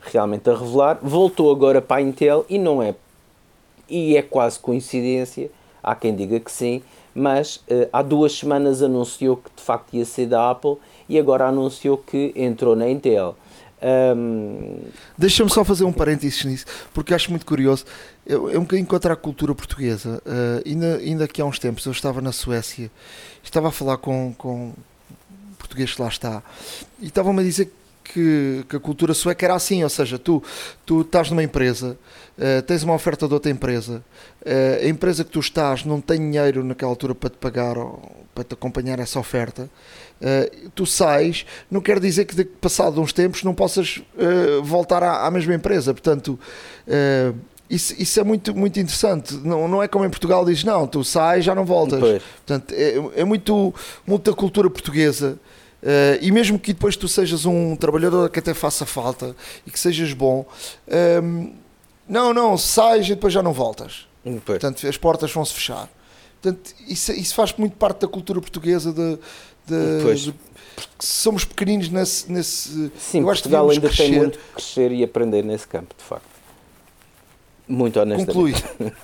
[0.00, 2.94] realmente a revelar, voltou agora para a Intel e não é
[3.88, 5.50] e é quase coincidência,
[5.82, 6.82] há quem diga que sim,
[7.16, 10.76] mas uh, há duas semanas anunciou que de facto ia ser da Apple
[11.08, 13.34] e agora anunciou que entrou na Intel.
[13.82, 14.80] Um...
[15.16, 17.84] Deixa-me só fazer um parênteses nisso, porque acho muito curioso.
[18.26, 20.22] É um bocadinho contra a cultura portuguesa.
[20.26, 22.90] Uh, ainda, ainda que há uns tempos eu estava na Suécia,
[23.42, 24.72] estava a falar com, com
[25.58, 26.42] português que lá está,
[27.00, 27.72] e estavam-me a dizer
[28.04, 30.42] que, que, a cultura sueca era assim, ou seja, tu,
[30.84, 31.98] tu estás numa empresa,
[32.38, 34.04] uh, tens uma oferta de outra empresa,
[34.42, 38.00] uh, a empresa que tu estás não tem dinheiro naquela altura para te pagar ou
[38.34, 39.70] para te acompanhar essa oferta,
[40.20, 44.02] uh, tu sais, não quer dizer que de, passado uns tempos não possas
[44.62, 46.38] voltar à, à, mesma empresa, portanto
[47.68, 49.34] isso, isso, é muito, muito interessante.
[49.34, 51.98] Não, não é como em Portugal diz, não, tu sais já não voltas.
[51.98, 52.22] Pois.
[52.22, 53.74] Portanto, é, é muito
[54.06, 55.36] muita cultura portuguesa
[55.82, 59.78] Uh, e mesmo que depois tu sejas um trabalhador que até faça falta e que
[59.78, 60.44] sejas bom,
[61.22, 61.52] um,
[62.08, 64.06] não, não, sais e depois já não voltas.
[64.22, 64.40] Pois.
[64.42, 65.88] Portanto, as portas vão se fechar.
[66.40, 69.18] Portanto, isso, isso faz muito parte da cultura portuguesa de,
[69.66, 70.34] de, de
[70.98, 72.30] somos pequeninos nesse.
[72.30, 74.10] nesse Sim, eu acho Portugal ainda crescer.
[74.10, 76.28] tem muito que crescer e aprender nesse campo, de facto.
[77.68, 78.32] Muito honestamente.
[78.32, 78.54] Conclui.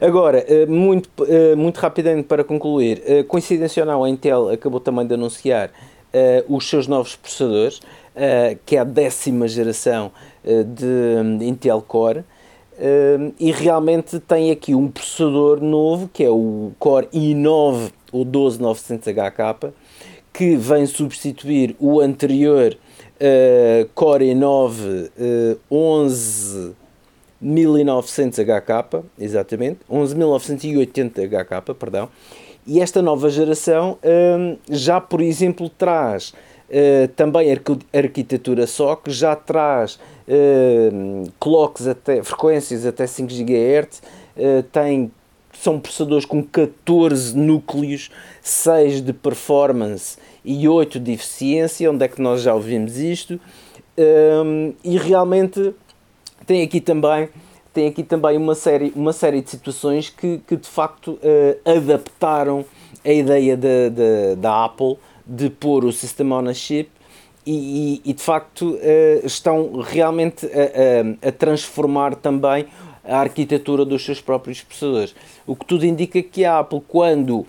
[0.00, 4.78] Agora, eh, muito, eh, muito rapidamente para concluir, eh, coincidência ou não, a Intel acabou
[4.78, 5.70] também de anunciar
[6.46, 7.80] os seus novos processadores,
[8.66, 10.12] que é a décima geração
[10.44, 12.24] de Intel Core,
[13.38, 19.72] e realmente tem aqui um processador novo, que é o Core i9 ou 12900HK,
[20.32, 22.76] que vem substituir o anterior
[23.94, 25.10] Core i9
[25.70, 26.72] 11
[27.40, 32.08] 1900 HK, exatamente, 11.980 HK, perdão,
[32.64, 33.98] e esta nova geração
[34.70, 36.32] já, por exemplo, traz
[36.72, 37.48] uh, também
[37.92, 44.02] arquitetura SOC, já traz uh, clocks até, frequências até 5 GHz,
[44.36, 45.12] uh, tem,
[45.52, 52.20] são processadores com 14 núcleos, 6 de performance e 8 de eficiência, onde é que
[52.20, 53.38] nós já ouvimos isto,
[54.44, 55.74] um, e realmente
[56.46, 57.28] tem aqui também
[57.72, 62.66] tem aqui também uma série, uma série de situações que, que de facto uh, adaptaram
[63.04, 63.58] a ideia
[64.36, 66.90] da Apple de pôr o System on a Chip
[67.44, 72.66] e, e, e de facto uh, estão realmente a, a, a, transformar também
[73.04, 75.14] a arquitetura dos seus próprios processadores.
[75.46, 77.46] O que tudo indica que a Apple, quando uh,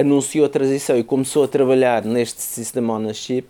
[0.00, 3.48] anunciou a transição e começou a trabalhar neste System Chip,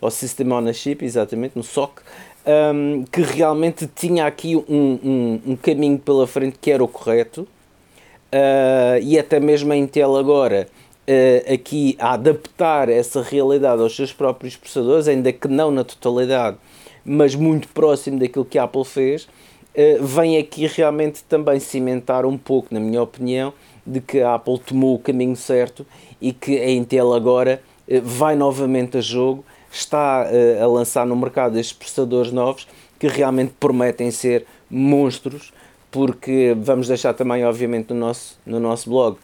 [0.00, 2.02] ou System Chip, exatamente, no SOC,
[2.46, 7.42] um, que realmente tinha aqui um, um, um, caminho pela frente que era o correto,
[7.42, 10.68] uh, e até mesmo a Intel agora
[11.10, 16.56] uh, aqui a adaptar essa realidade aos seus próprios processadores, ainda que não na totalidade,
[17.04, 22.38] mas muito próximo daquilo que a Apple fez, uh, vem aqui realmente também cimentar um
[22.38, 23.52] pouco, na minha opinião,
[23.84, 25.84] de que a Apple tomou o caminho certo
[26.20, 27.60] e que a Intel agora
[28.02, 32.66] vai novamente a jogo está uh, a lançar no mercado estes processadores novos
[32.98, 35.52] que realmente prometem ser monstros,
[35.90, 39.16] porque vamos deixar também, obviamente, no nosso, no nosso blog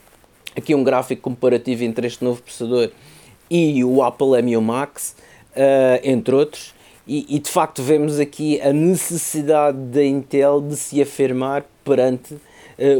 [0.56, 2.90] aqui um gráfico comparativo entre este novo processador
[3.50, 5.14] e o Apple M1 Max,
[5.52, 6.74] uh, entre outros,
[7.06, 12.40] e, e, de facto vemos aqui a necessidade da Intel de se afirmar perante uh,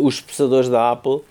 [0.01, 1.25] os processadores da Apple, uh,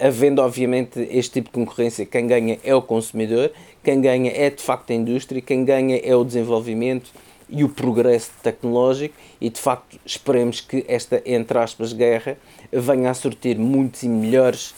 [0.00, 4.62] havendo obviamente este tipo de concorrência, quem ganha é o consumidor quem ganha é de
[4.62, 7.10] facto a indústria, quem ganha é o desenvolvimento
[7.48, 9.14] e o progresso tecnológico.
[9.40, 12.36] E de facto esperemos que esta, entre aspas, guerra
[12.70, 14.74] venha a sortir muitos e melhores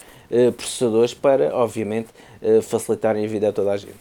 [0.56, 2.08] processadores para, obviamente,
[2.40, 3.94] uh, facilitarem a vida a toda a gente.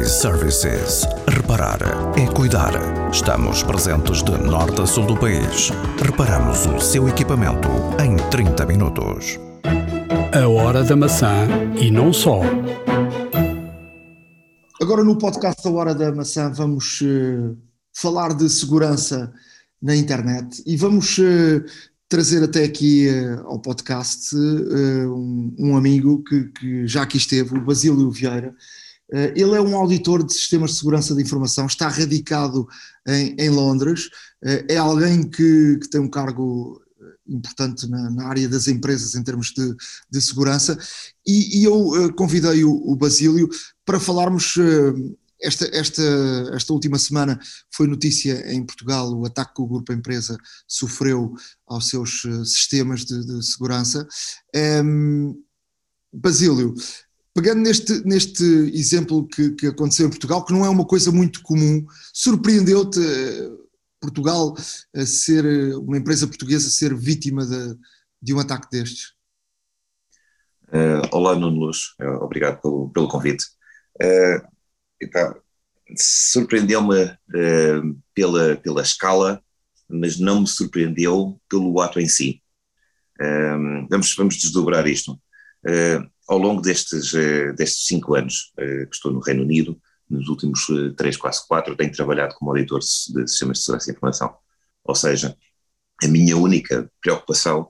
[0.00, 1.06] iServices.
[1.28, 1.78] Reparar
[2.18, 2.72] é cuidar.
[3.12, 5.70] Estamos presentes de norte a sul do país.
[6.04, 7.68] Reparamos o seu equipamento
[8.02, 9.38] em 30 minutos.
[10.34, 11.46] A hora da maçã
[11.80, 12.40] e não só.
[14.80, 17.56] Agora no podcast da Hora da Maçã vamos uh,
[17.92, 19.32] falar de segurança
[19.82, 21.64] na internet e vamos uh,
[22.08, 27.64] trazer até aqui uh, ao podcast um, um, amigo que, que, já aqui esteve, o
[27.64, 28.54] Basílio Vieira.
[29.10, 32.66] ele é um auditor de sistemas de segurança de informação, está radicado
[33.06, 34.10] em, em Londres,
[34.42, 36.80] é alguém que, que tem um cargo
[37.26, 39.74] importante na, na, área das empresas em termos de,
[40.10, 40.78] de segurança,
[41.26, 43.48] e, e eu convidei o, o, Basílio
[43.84, 44.54] para falarmos.
[45.40, 46.02] Esta, esta,
[46.52, 47.38] esta última semana
[47.70, 51.32] foi notícia em Portugal o ataque que o grupo empresa sofreu
[51.66, 54.06] aos seus uh, sistemas de, de segurança.
[54.54, 55.34] Um, ehm,
[56.12, 56.74] Basílio,
[57.34, 58.42] pegando neste, neste
[58.74, 62.98] exemplo que, que aconteceu em Portugal, que não é uma coisa muito comum, surpreendeu-te
[64.00, 64.54] Portugal
[64.94, 65.44] a ser,
[65.76, 67.76] uma empresa portuguesa ser vítima de,
[68.22, 69.12] de um ataque destes?
[70.68, 73.44] Uh, olá, Nuno Luz, obrigado pelo, pelo convite.
[74.02, 74.57] Uh,
[75.96, 77.16] Surpreendeu-me
[78.14, 79.42] pela, pela escala,
[79.88, 82.42] mas não me surpreendeu pelo ato em si.
[83.88, 85.18] vamos, vamos desdobrar isto.
[86.28, 87.12] ao longo destes,
[87.56, 89.80] destes cinco anos que estou no Reino Unido,
[90.10, 92.86] nos últimos 3, quase 4, tenho trabalhado como auditor de
[93.28, 94.36] sistemas de segurança e informação.
[94.84, 95.36] Ou seja,
[96.02, 97.68] a minha única preocupação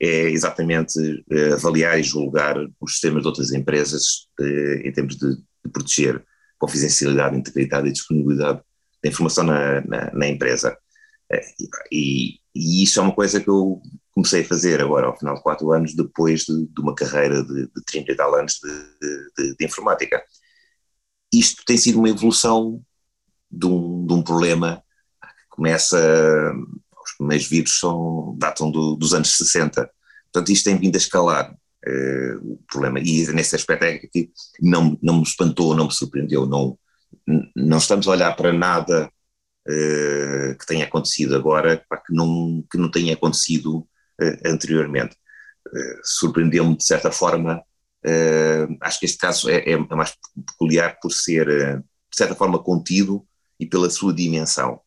[0.00, 0.98] é exatamente
[1.30, 6.24] eh, avaliar e julgar os sistemas de outras empresas eh, em termos de, de proteger
[6.60, 8.60] confidencialidade, integridade e disponibilidade
[9.02, 10.76] da informação na, na, na empresa.
[11.32, 11.54] Eh,
[11.90, 13.80] e, e, isso é uma coisa que eu
[14.12, 17.62] comecei a fazer agora, ao final de quatro anos, depois de, de uma carreira de,
[17.62, 20.22] de 30 e tal anos de, de, de informática.
[21.32, 22.82] Isto tem sido uma evolução
[23.50, 24.82] de um, um problema
[25.22, 25.98] que começa,
[27.04, 29.90] os primeiros vírus são, datam do, dos anos 60,
[30.30, 31.56] portanto isto tem vindo a escalar
[32.42, 36.78] o problema, e nesse aspecto é que não, não me espantou, não me surpreendeu, não,
[37.56, 39.10] não estamos a olhar para nada
[39.66, 45.16] uh, que tenha acontecido agora que não, que não tenha acontecido uh, anteriormente.
[46.02, 47.62] Surpreendeu-me de certa forma
[48.04, 50.16] Uh, acho que este caso é, é, é, mais
[50.46, 53.26] peculiar por ser, uh, de certa forma, contido
[53.58, 54.80] e pela sua dimensão.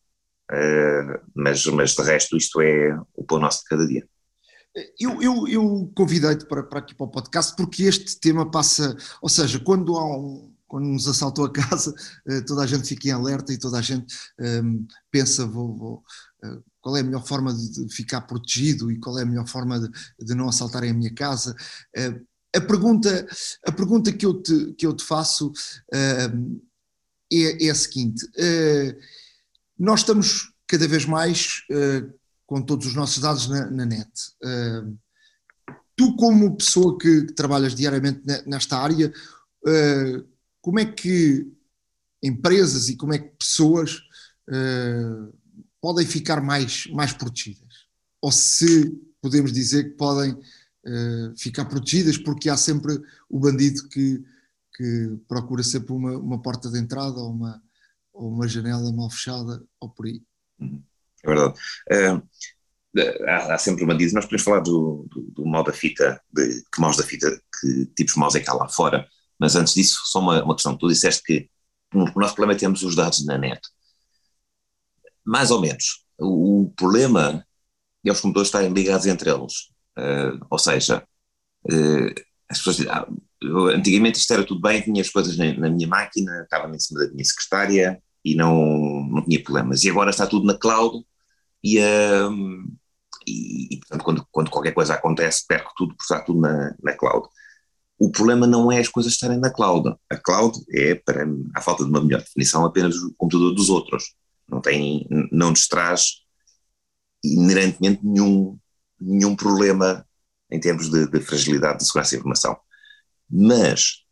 [0.50, 4.06] Uh, mas, mas de resto, isto é o pão nosso de cada dia.
[4.98, 9.28] Eu, eu, eu convidei-te para, para aqui para o podcast porque este tema passa, ou
[9.28, 11.94] seja, quando há um, quando nos assaltou a casa,
[12.46, 16.04] toda a gente fica em alerta e toda a gente um, pensa vou, vou,
[16.80, 19.88] qual é a melhor forma de ficar protegido e qual é a melhor forma de,
[20.18, 21.54] de não assaltarem a minha casa?
[22.54, 23.26] A pergunta,
[23.66, 26.60] a pergunta que, eu te, que eu te faço uh,
[27.32, 28.96] é, é, a seguinte: uh,
[29.78, 31.62] nós estamos cada vez mais
[32.46, 34.10] com todos os nossos dados na, na net.
[35.96, 39.12] tu, como pessoa que, trabalhas diariamente nesta área,
[40.60, 41.46] como é que
[42.24, 43.98] empresas e como é que pessoas
[44.48, 45.38] uh,
[45.78, 47.86] podem ficar mais, mais protegidas?
[48.22, 48.90] Ou se
[49.20, 54.24] podemos dizer que podem uh, ficar protegidas porque há sempre o bandido que,
[54.74, 57.62] que procura sempre uma, uma porta de entrada ou uma,
[58.14, 60.22] ou uma janela mal fechada ou por aí.
[61.24, 61.58] É verdade.
[61.90, 62.22] Uh,
[63.26, 64.12] há, há, sempre bandidos.
[64.14, 67.86] Nós podemos falar do, do, do mal da fita, de que maus da fita, que
[67.96, 69.08] tipos maus é que há lá fora,
[69.38, 70.76] mas antes disso, só uma, uma questão.
[70.76, 71.48] Tu disseste que
[71.94, 73.60] o nosso problema é termos os dados na net.
[75.24, 76.04] Mais ou menos.
[76.18, 77.44] O, o problema
[78.04, 79.70] é os computadores estarem ligados entre eles.
[79.98, 81.02] Uh, ou seja,
[81.64, 83.06] uh, as pessoas ah,
[83.40, 86.78] eu, antigamente isto era tudo bem, tinha as coisas na, na, minha máquina, estava em
[86.78, 89.84] cima da minha secretária e não, não tinha problemas.
[89.84, 91.04] E agora está tudo na cloud
[91.64, 92.30] e, uh,
[93.26, 96.92] e, e portanto, quando, quando, qualquer coisa acontece, perco tudo porque está tudo na, na
[96.92, 97.26] cloud.
[97.98, 99.96] O problema não é as coisas estarem na cloud.
[100.10, 104.14] A cloud é, para, à falta de uma melhor definição, apenas o computador dos outros.
[104.46, 106.22] Não, tem, não nos traz
[107.24, 108.58] inerentemente nenhum,
[109.00, 110.06] nenhum problema
[110.50, 112.58] em termos de, de fragilidade de segurança da informação.
[113.30, 114.04] Mas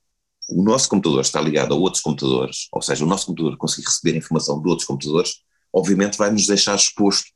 [0.48, 4.16] o nosso computador está ligado a outros computadores, ou seja, o nosso computador conseguir receber
[4.16, 7.30] informação de outros computadores, obviamente vai nos deixar exposto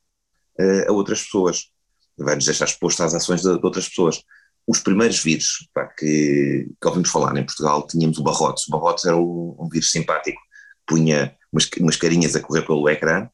[0.61, 1.70] uh, a outras pessoas,
[2.18, 4.22] vai nos deixar exposto às ações de, de outras pessoas.
[4.66, 8.66] Os primeiros vírus pá, que, que ouvimos falar em Portugal, tínhamos o Barrotes.
[8.68, 10.40] O Barrotes era um, um vírus simpático,
[10.86, 13.28] punha umas, umas carinhas a correr pelo ecrã,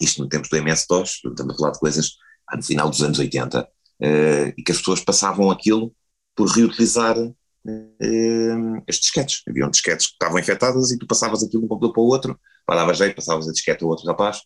[0.00, 2.12] isto no tempo do MS-DOS, estamos a falar de coisas
[2.54, 3.66] no final dos anos 80, uh,
[4.00, 5.94] eh, e que as pessoas passavam aquilo
[6.34, 9.42] por reutilizar uh, as disquetes.
[9.48, 12.40] Haviam disquetes que estavam infectadas e tu passavas aquilo de um computador para o outro,
[12.68, 14.42] dava jeito, passavas a disquete ao outro rapaz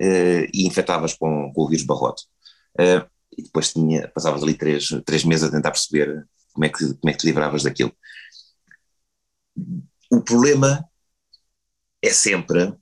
[0.00, 2.24] uh, e infectavas com, com o vírus barrote.
[2.78, 6.94] Uh, e depois tinha, passavas ali três, três meses a tentar perceber como é, que,
[6.94, 7.92] como é que te livravas daquilo.
[10.10, 10.84] O problema
[12.02, 12.72] é sempre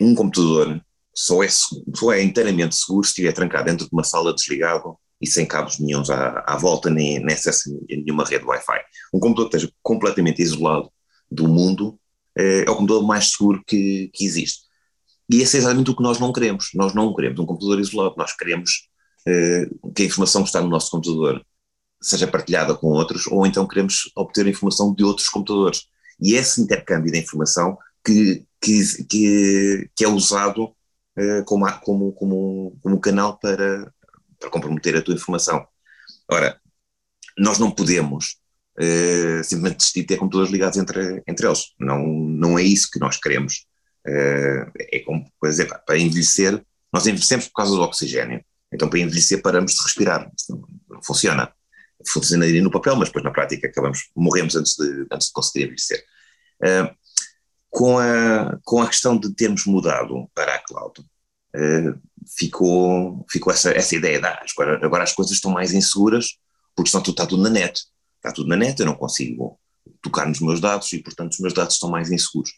[0.00, 0.80] um computador
[1.14, 5.26] só é, só é inteiramente seguro se estiver trancado dentro de uma sala desligado e
[5.26, 8.80] sem cabos nenhums à, à volta, nem, nem acesso a nenhuma rede Wi-Fi.
[9.14, 10.92] Um computador que esteja completamente isolado
[11.30, 11.98] do mundo
[12.36, 14.65] é, é o computador mais seguro que, que existe.
[15.30, 16.70] E esse é exatamente o que nós não queremos.
[16.74, 18.88] Nós não queremos um computador isolado, nós queremos
[19.26, 21.44] é, que a informação que está no nosso computador
[22.00, 25.86] seja partilhada com outros, ou então queremos obter informação de outros computadores.
[26.20, 32.78] E esse intercâmbio de informação que, que, que, que é usado uh, como, como, como,
[32.82, 33.92] como canal para,
[34.38, 35.66] para comprometer a tua informação.
[36.30, 36.60] Ora,
[37.38, 38.36] nós não podemos
[38.78, 41.74] uh, simplesmente decidir ter computadores ligados entre, entre eles.
[41.78, 43.66] Não, não é isso que nós queremos.
[44.08, 48.44] Uh, é como, por exemplo, para envelhecer, nós envelhecemos por causa do oxigênio.
[48.72, 50.30] Então, para envelhecer, paramos de respirar.
[50.48, 51.52] Não, funciona.
[52.08, 56.04] Funcionaria no papel, mas depois na prática acabamos, morremos antes de, antes de conseguir envelhecer.
[56.62, 56.94] Uh,
[57.70, 62.00] com, a, com a questão de termos mudado para a cloud, uh,
[62.38, 66.38] ficou, ficou essa, essa ideia de ah, agora, agora as coisas estão mais inseguras
[66.74, 67.84] porque estão, está tudo na net.
[68.16, 69.58] Está tudo na net, eu não consigo
[70.02, 72.50] tocar nos meus dados e, portanto, os meus dados estão mais inseguros.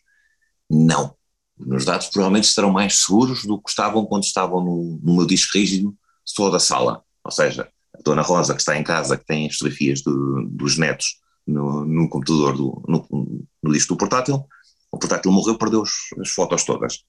[0.69, 1.17] Não.
[1.61, 5.57] Meus dados provavelmente estarão mais seguros do que estavam quando estavam no, no meu disco
[5.57, 7.03] rígido só da sala.
[7.25, 10.79] Ou seja, a Dona Rosa que está em casa, que tem as fotografias do, dos
[10.79, 14.45] netos no, no computador, do, no, no disco do portátil,
[14.91, 17.05] o portátil morreu, perdeu as fotos todas.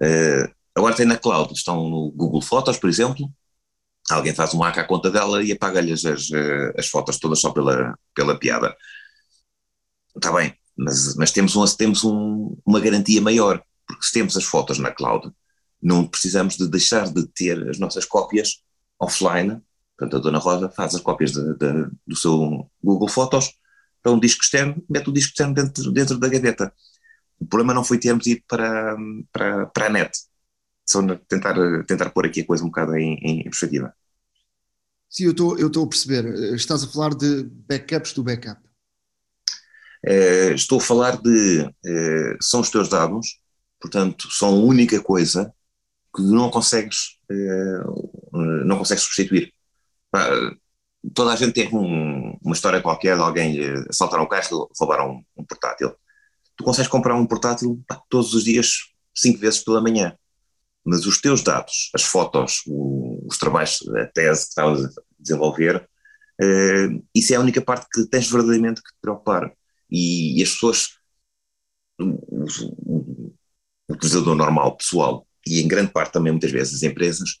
[0.00, 3.30] Uh, Agora tem na cloud, estão no Google Fotos, por exemplo,
[4.08, 6.28] alguém faz um hack à conta dela e apaga-lhe as, as,
[6.76, 8.76] as, fotos todas só pela, pela piada.
[10.16, 14.44] Está bem, mas, mas temos, um, temos um, uma garantia maior, porque se temos as
[14.44, 15.30] fotos na cloud,
[15.82, 18.62] não precisamos de deixar de ter as nossas cópias
[18.98, 19.60] offline.
[19.96, 23.52] Portanto, a Dona Rosa faz as cópias de, de, do seu Google Fotos
[24.02, 26.72] para um disco externo, mete o disco externo dentro, dentro da gaveta.
[27.38, 28.96] O problema não foi termos ido para,
[29.32, 30.10] para, para a net
[30.90, 31.54] só tentar,
[31.84, 33.94] tentar pôr aqui a coisa um bocado em, em perspectiva.
[35.08, 36.54] Sim, eu estou a perceber.
[36.54, 38.60] Estás a falar de backups do backup.
[40.06, 41.62] Uh, estou a falar de.
[41.62, 43.38] Uh, são os teus dados,
[43.80, 45.52] portanto, são a única coisa
[46.14, 49.52] que não consegues, uh, não consegues substituir.
[51.14, 55.22] toda a gente tem um, uma história qualquer de alguém assaltar um carro roubar um,
[55.36, 55.94] um portátil.
[56.56, 60.14] Tu consegues comprar um portátil pá, todos os dias, cinco vezes pela manhã
[60.84, 65.86] mas os teus dados, as fotos, o, os trabalhos, a tese que estavas a desenvolver,
[67.14, 69.52] isso é a única parte que tens verdadeiramente que te preocupar.
[69.90, 70.88] E, e as pessoas,
[72.00, 73.34] o, o,
[73.88, 77.40] o utilizador normal, pessoal, e em grande parte também muitas vezes as empresas,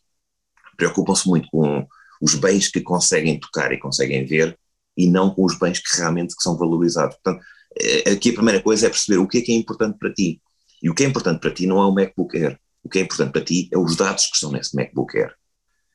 [0.76, 1.86] preocupam-se muito com
[2.20, 4.58] os bens que conseguem tocar e conseguem ver
[4.96, 7.16] e não com os bens que realmente que são valorizados.
[7.16, 7.44] Portanto,
[7.78, 10.40] eh, aqui a primeira coisa é perceber o que é que é importante para ti.
[10.82, 12.58] E o que é importante para ti não é o MacBook Air.
[12.82, 15.34] O que é importante para ti é os dados que estão nesse MacBook Air.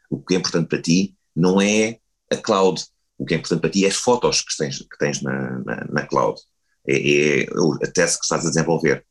[0.09, 1.99] O que é importante para ti não é
[2.31, 2.83] a cloud.
[3.17, 5.85] O que é importante para ti é as fotos que tens, que tens na, na,
[5.89, 6.39] na cloud.
[6.87, 7.47] É, é,
[7.83, 9.03] a tese que estás a desenvolver.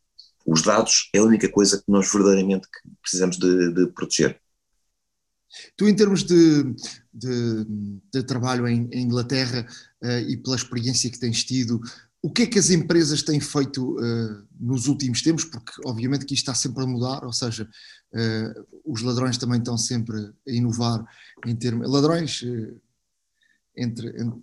[0.47, 2.69] Os dados é a única coisa que nós verdadeiramente
[3.03, 4.41] precisamos de, de proteger.
[5.77, 6.65] Tu, em termos de,
[7.13, 7.65] de,
[8.13, 9.67] de trabalho em, em Inglaterra
[10.03, 11.81] uh, e pela experiência que tens tido,
[12.21, 15.45] o que é que as empresas têm feito uh, nos últimos tempos?
[15.45, 19.77] Porque, obviamente, que isto está sempre a mudar, ou seja, uh, os ladrões também estão
[19.79, 21.05] sempre a inovar
[21.47, 21.89] em termos.
[21.91, 22.43] Ladrões,
[23.77, 24.43] entre, entre,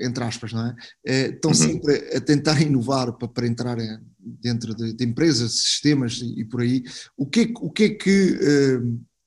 [0.00, 1.28] entre, aspas, não é?
[1.28, 1.56] estão uhum.
[1.56, 3.76] sempre a tentar inovar para, para entrar
[4.18, 6.82] dentro de, de, empresas, sistemas e, e, por aí.
[7.16, 8.38] O que, o que é que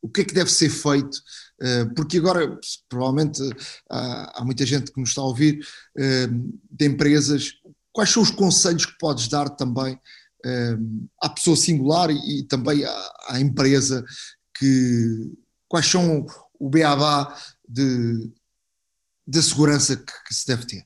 [0.01, 1.21] o que é que deve ser feito?
[1.61, 3.41] Eh, porque agora, provavelmente,
[3.89, 5.59] há, muita gente que nos está a ouvir
[5.97, 6.27] eh,
[6.71, 7.53] de empresas.
[7.91, 9.99] Quais são os conselhos que podes dar também
[10.45, 10.77] eh,
[11.21, 12.83] à pessoa singular e, também
[13.27, 14.03] à, empresa?
[14.57, 15.31] Que,
[15.67, 16.25] quais são
[16.59, 17.37] o beabá
[17.67, 18.31] de,
[19.29, 20.83] de segurança que, que se deve ter?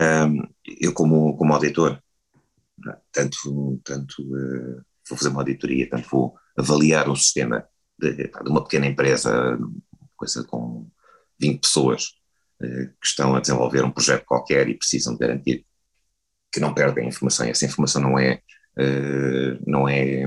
[0.00, 0.42] Um,
[0.80, 2.02] eu, como, como auditor,
[3.12, 7.66] tanto, tanto uh, vou fazer uma auditoria, tanto vou avaliar um sistema
[7.98, 9.58] de, de uma pequena empresa,
[10.16, 10.90] coisa com
[11.40, 12.18] 20 pessoas,
[12.60, 15.64] eh, que estão a desenvolver um projeto qualquer e precisam garantir
[16.52, 17.46] que não perdem informação.
[17.46, 18.42] Essa informação não é,
[18.78, 20.26] eh, não é,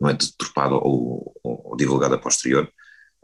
[0.00, 2.70] não é deturpada ou, ou, divulgada a posterior.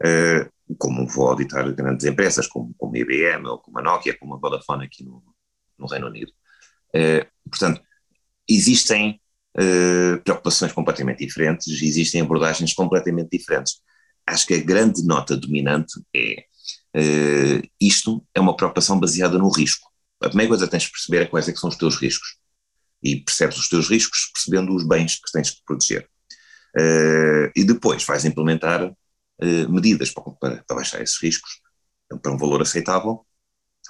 [0.03, 4.35] Eh, como vou auditar grandes empresas, como, como a IBM, ou como a Nokia, como
[4.35, 5.23] a Vodafone aqui no,
[5.77, 6.31] no Reino Unido.
[7.49, 7.81] portanto,
[8.47, 9.19] existem
[9.57, 13.81] uh, preocupações completamente diferentes, existem abordagens completamente diferentes.
[14.25, 16.45] Acho que a grande nota dominante é
[16.95, 19.89] uh, isto é uma preocupação baseada no risco.
[20.21, 22.37] A primeira coisa que tens de perceber é quais é são os teus riscos.
[23.03, 26.09] E percebes os teus riscos percebendo os bens que tens que proteger.
[27.55, 28.91] E depois vais implementar
[29.69, 31.61] medidas para, para, para baixar esses riscos
[32.21, 33.25] para um valor aceitável,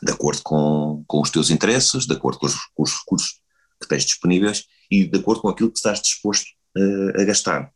[0.01, 3.41] de acordo com, com os teus interesses, de acordo com os, com os recursos
[3.81, 7.71] que tens disponíveis e de acordo com aquilo que estás disposto uh, a gastar.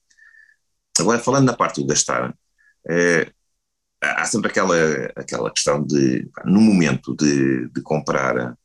[1.00, 3.34] Agora, falando na parte do gastar, uh,
[4.02, 4.76] há sempre aquela,
[5.16, 8.58] aquela questão de, no momento de, de comprar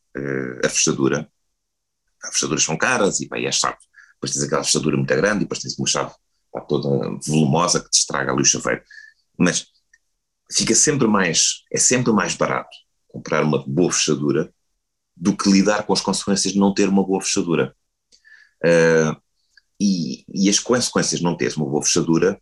[0.65, 1.31] a fechadura,
[2.23, 3.85] as fechaduras são caras e, pá, é chato.
[4.15, 6.11] Depois tens aquela fechadura muito grande e depois tens uma chave
[6.69, 8.83] toda volumosa que te estraga ali o chaveiro.
[9.39, 9.67] Mas
[10.53, 12.77] fica sempre mais, é sempre mais barato
[13.09, 14.53] comprar uma boa fechadura
[15.17, 17.75] do que lidar com as consequências de não ter uma boa fechadura.
[18.65, 19.17] Uh,
[19.81, 22.41] e, e, as consequências de não ter uma boa fechadura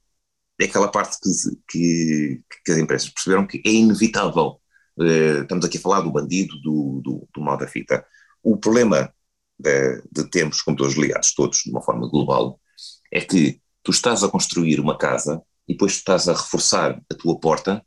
[0.60, 1.30] é aquela parte que,
[1.68, 4.60] que, que as empresas perceberam que é inevitável.
[4.96, 8.04] Uh, estamos aqui a falar do bandido, do, do, do mal da fita.
[8.42, 9.12] O problema
[9.58, 12.60] de, de termos computadores ligados todos de uma forma global
[13.12, 17.38] é que tu estás a construir uma casa e depois estás a reforçar a tua
[17.38, 17.84] porta,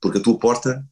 [0.00, 0.84] porque a tua porta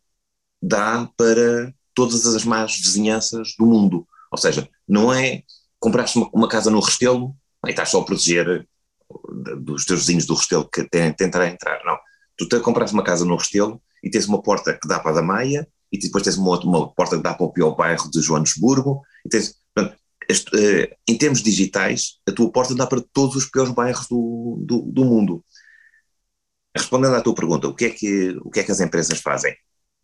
[0.62, 4.06] dá para todas as más vizinhanças do mundo.
[4.30, 5.42] Ou seja, não é
[5.78, 7.34] compraste uma, uma casa no Restelo
[7.66, 8.64] e estás só a proteger eh,
[9.56, 11.80] dos teus vizinhos do Restelo que tentarem entrar.
[11.84, 11.98] Não.
[12.36, 15.14] Tu te, compraste uma casa no Restelo e tens uma porta que dá para a
[15.14, 18.10] da Maia e depois tens uma, outra, uma porta que dá para o pior bairro
[18.10, 19.02] de Joanesburgo.
[19.26, 19.98] E tens, portanto,
[20.28, 24.62] este, uh, em termos digitais, a tua porta dá para todos os piores bairros do,
[24.64, 25.44] do, do mundo.
[26.76, 29.54] Respondendo à tua pergunta, o que, é que, o que é que as empresas fazem?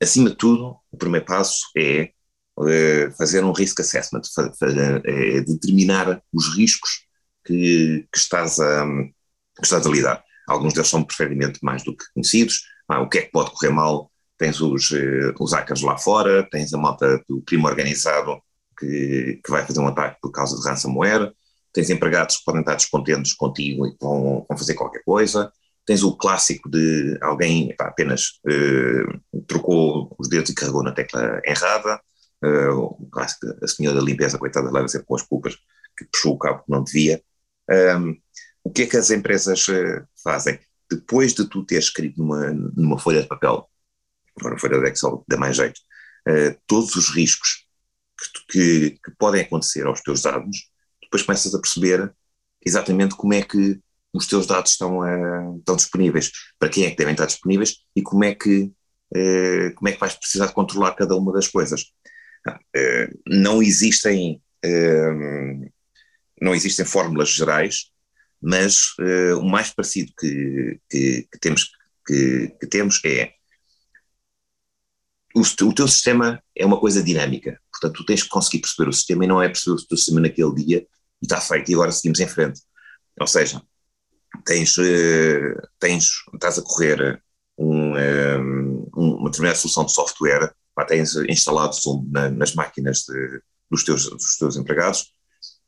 [0.01, 2.11] acima de tudo, o primeiro passo é
[2.59, 4.23] uh, fazer um risk assessment,
[5.05, 7.07] é determinar os riscos
[7.45, 10.23] que, que, estás a, que estás a lidar.
[10.47, 12.63] Alguns deles são perfeitamente mais do que conhecidos.
[12.89, 14.11] Ah, o que é que pode correr mal?
[14.39, 18.41] Tens os, uh, os hackers lá fora, tens a malta do crime organizado
[18.79, 21.33] que, que vai fazer um ataque por causa de ransomware,
[21.73, 25.53] tens empregados que podem estar descontentes contigo e vão, vão fazer qualquer coisa,
[25.89, 31.99] Tens o clássico de alguém apenas uh, trocou os dedos e carregou na tecla errada.
[32.45, 33.09] Uh,
[33.63, 35.57] a senhora da limpeza, coitada, leva sempre com as culpas,
[35.97, 37.23] que puxou o cabo que não devia.
[37.71, 38.15] Um,
[38.63, 40.61] o que é que as empresas uh, fazem?
[40.91, 43.67] Depois de tu ter escrito numa, numa folha de papel,
[44.43, 45.81] ou numa folha de Excel, dá mais jeito,
[46.67, 47.67] todos os riscos
[48.19, 50.71] que, que, que podem acontecer aos teus dados,
[51.01, 52.15] depois começas a perceber
[52.63, 53.81] exatamente como é que
[54.13, 58.03] os teus dados estão, uh, estão disponíveis, para quem é que devem estar disponíveis e
[58.03, 61.83] como é que, uh, como é que vais precisar de controlar cada uma das coisas.
[62.47, 64.43] Uh, não existem
[66.41, 67.93] não existem fórmulas gerais,
[68.43, 68.89] mas
[69.41, 71.71] o mais parecido que, que, que temos,
[72.05, 73.35] que, que, temos é
[75.33, 78.93] o, o teu sistema é uma coisa dinâmica, Portanto, tu tens que conseguir perceber o
[78.93, 80.87] sistema e não é perceber o teu sistema naquele dia
[81.23, 82.61] e está feito e agora seguimos em frente.
[83.21, 83.63] Ou seja,
[84.45, 87.23] tens, uh, tens estás a correr
[87.59, 93.43] um, um, uma determinada solução de software, pá, tens instalado Zoom na, nas máquinas de,
[93.71, 95.13] dos, teus, dos teus empregados,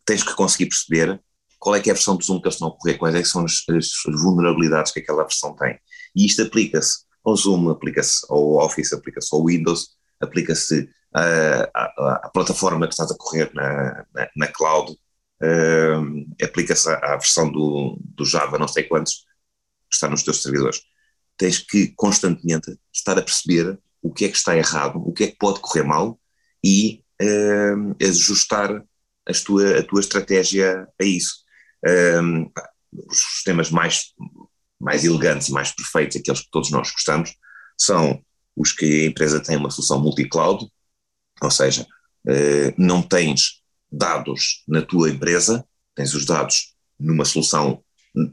[0.05, 1.21] tens que conseguir perceber
[1.59, 3.23] qual é que é a versão do Zoom que eles estão a correr, quais é
[3.23, 5.79] são as, as, vulnerabilidades que aquela versão tem.
[6.17, 9.91] E isto aplica-se ao Zoom, aplica-se ao Office, aplica-se ao Windows,
[10.21, 14.97] aplica-se à, plataforma que estás a correr na, na, na cloud,
[15.43, 19.27] uh, aplica-se à, à, versão do, do Java, não sei quantos,
[19.89, 20.83] que está nos teus servidores.
[21.37, 25.27] Tens que constantemente estar a perceber o que é que está errado, o que é
[25.29, 26.19] que pode correr mal
[26.65, 28.83] e uh, ajustar
[29.27, 31.45] a tua, a tua estratégia a isso.
[32.23, 32.51] Um,
[32.93, 34.13] os sistemas mais,
[34.79, 37.35] mais elegantes e mais perfeitos, aqueles que todos nós gostamos,
[37.79, 38.23] são
[38.57, 40.67] os que a empresa tem uma solução multi-cloud,
[41.43, 41.87] ou seja,
[42.27, 43.60] uh, não tens
[43.91, 47.83] dados na tua empresa, tens os dados numa solução
[48.15, 48.33] hum,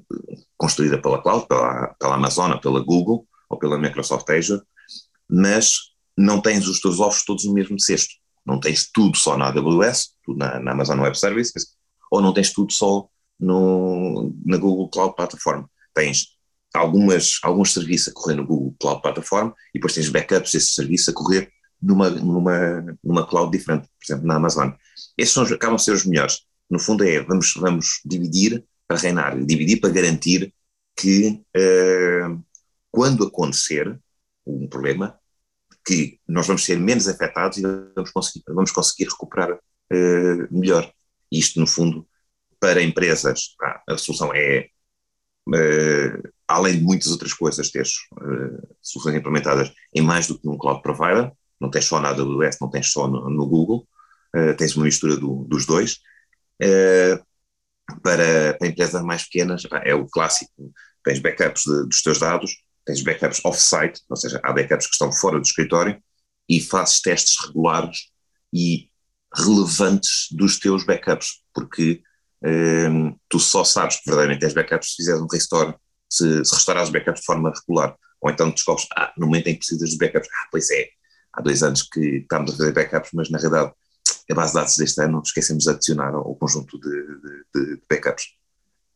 [0.58, 4.62] construída pela cloud, pela, pela Amazon, pela Google ou pela Microsoft Azure,
[5.30, 5.78] mas
[6.18, 8.16] não tens os teus ovos todos no mesmo cesto.
[8.46, 11.76] Não tens tudo só na AWS, tudo na, na Amazon Web Services,
[12.10, 13.08] ou não tens tudo só
[13.40, 15.66] no, na Google Cloud Platform.
[15.94, 16.38] Tens
[16.74, 21.10] algumas, alguns serviços a correr no Google Cloud Platform e depois tens backups desses serviços
[21.10, 21.52] a correr
[21.82, 24.72] numa, numa, numa cloud diferente, por exemplo, na Amazon.
[25.18, 26.46] Esses são, acabam a ser os melhores.
[26.70, 30.54] No fundo é, vamos, vamos dividir para reinar, dividir para garantir
[30.96, 32.44] que uh,
[32.92, 34.00] quando acontecer
[34.46, 35.20] um problema,
[35.86, 37.62] que nós vamos ser menos afetados e
[37.96, 40.92] vamos conseguir, vamos conseguir recuperar uh, melhor.
[41.32, 42.08] Isto, no fundo,
[42.60, 43.56] para empresas,
[43.88, 44.70] a solução é,
[45.50, 47.86] uh, além de muitas outras coisas, ter
[48.82, 52.70] soluções implementadas em mais do que num cloud provider, não tens só na AWS, não
[52.70, 53.88] tens só no, no Google,
[54.58, 56.00] tens uma mistura do, dos dois.
[58.04, 60.52] para, para empresas mais pequenas, é o clássico,
[61.04, 62.52] tens backups de, dos teus dados,
[62.86, 66.02] tens backups off-site, ou seja, há backups que estão fora do escritório
[66.50, 68.10] e fazes testes regulares
[68.54, 68.90] e
[69.36, 72.02] relevantes dos teus backups, porque
[72.42, 75.76] um, tu só sabes que verdadeiramente tens backups se fizeres um restore,
[76.10, 79.60] se, se restaurares backups de forma regular, ou então descobres, ah, no momento em que
[79.60, 80.88] precisas de backups, ah, pois é,
[81.38, 83.72] há dois anos que estamos a fazer backups, mas na realidade
[84.30, 88.26] a base de dados deste ano esquecemos de adicionar ao conjunto de, de, de backups.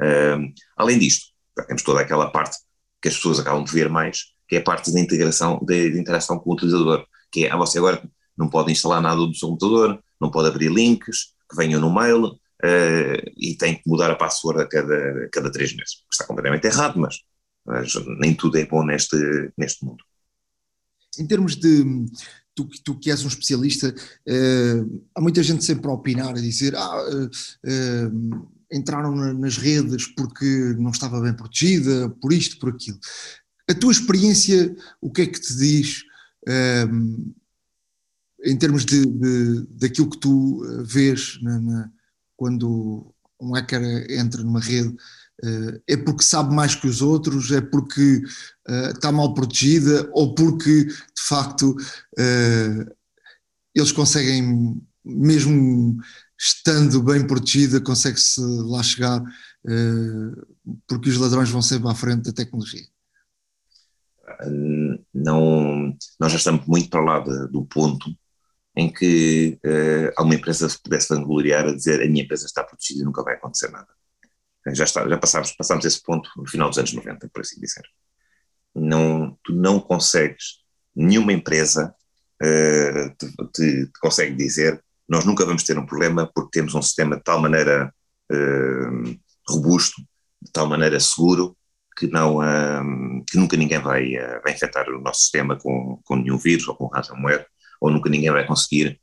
[0.02, 1.28] Um, além disto,
[1.68, 2.58] temos toda aquela parte
[3.02, 6.38] que as pessoas acabam de ver mais, que é a parte da integração, de interação
[6.40, 8.02] com o utilizador, que é, ah, você agora
[8.38, 12.26] não pode instalar nada do seu computador, não pode abrir links que venham no mail
[12.26, 16.04] uh, e tem que mudar a password a cada, a cada três meses.
[16.12, 17.20] Está completamente errado, mas,
[17.66, 19.16] mas nem tudo é bom neste,
[19.58, 20.04] neste mundo.
[21.18, 21.84] Em termos de,
[22.56, 26.76] tu, tu que és um especialista, uh, há muita gente sempre a opinar, a dizer,
[26.76, 30.46] ah, uh, uh, entraram nas redes porque
[30.78, 33.00] não estava bem protegida, por isto, por aquilo.
[33.70, 36.04] A tua experiência, o que é que te diz
[38.44, 41.92] em termos de, de, daquilo que tu vês na, na,
[42.36, 44.96] quando um hacker entra numa rede?
[45.44, 47.52] Uh, é porque sabe mais que os outros?
[47.52, 48.22] É porque
[48.70, 50.10] uh, está mal protegida?
[50.14, 52.96] Ou porque, de facto, uh,
[53.74, 55.98] eles conseguem mesmo
[56.42, 59.22] estando bem protegida, consegue-se lá chegar,
[59.68, 60.42] eh,
[60.88, 62.86] porque os ladrões vão sempre à frente da tecnologia?
[65.14, 68.10] Não, nós já estamos muito para lá do ponto
[68.76, 73.02] em que uh, alguma empresa se pudesse vangloriar a dizer a minha empresa está protegida
[73.02, 73.90] e nunca vai acontecer nada.
[74.68, 77.84] Já, está, já passámos, passámos esse ponto no final dos anos 90, por assim dizer.
[78.76, 80.60] Não, tu não consegues,
[80.96, 81.94] nenhuma empresa
[82.42, 86.82] uh, te, te, te, consegue dizer nós nunca vamos ter um problema porque temos um
[86.82, 87.94] sistema de tal maneira
[88.32, 90.02] uh, robusto,
[90.42, 91.58] de tal maneira seguro,
[91.98, 96.38] que, não, uh, que nunca ninguém vai, vai infectar o nosso sistema com, com nenhum
[96.38, 97.46] vírus ou com ransomware,
[97.82, 99.02] ou nunca ninguém vai conseguir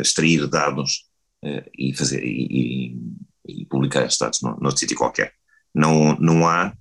[0.00, 1.08] extrair dados
[1.76, 2.96] e, fazer, e,
[3.46, 5.32] e, publicar esses dados noutro sítio qualquer.
[5.74, 6.72] Não, não há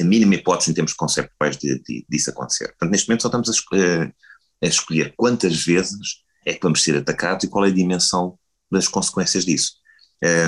[0.00, 2.68] a mínima hipótese em termos conceptuais de, de, disso acontecer.
[2.68, 4.14] Portanto, neste momento só estamos a escolher,
[4.62, 8.38] a escolher quantas vezes é que vamos ser atacados e qual é a dimensão
[8.70, 9.74] das consequências disso.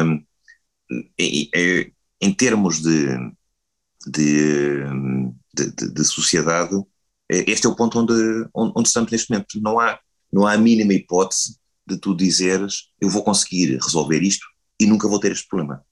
[0.08, 0.24] Um,
[1.18, 3.06] em termos de,
[4.06, 4.84] de,
[5.54, 6.74] de, de, sociedade,
[7.28, 9.60] este é o ponto onde, onde estamos neste momento.
[9.60, 9.98] Não há,
[10.32, 14.46] não há a mínima hipótese de tu dizeres eu vou conseguir resolver isto
[14.80, 15.84] e nunca vou ter este problema.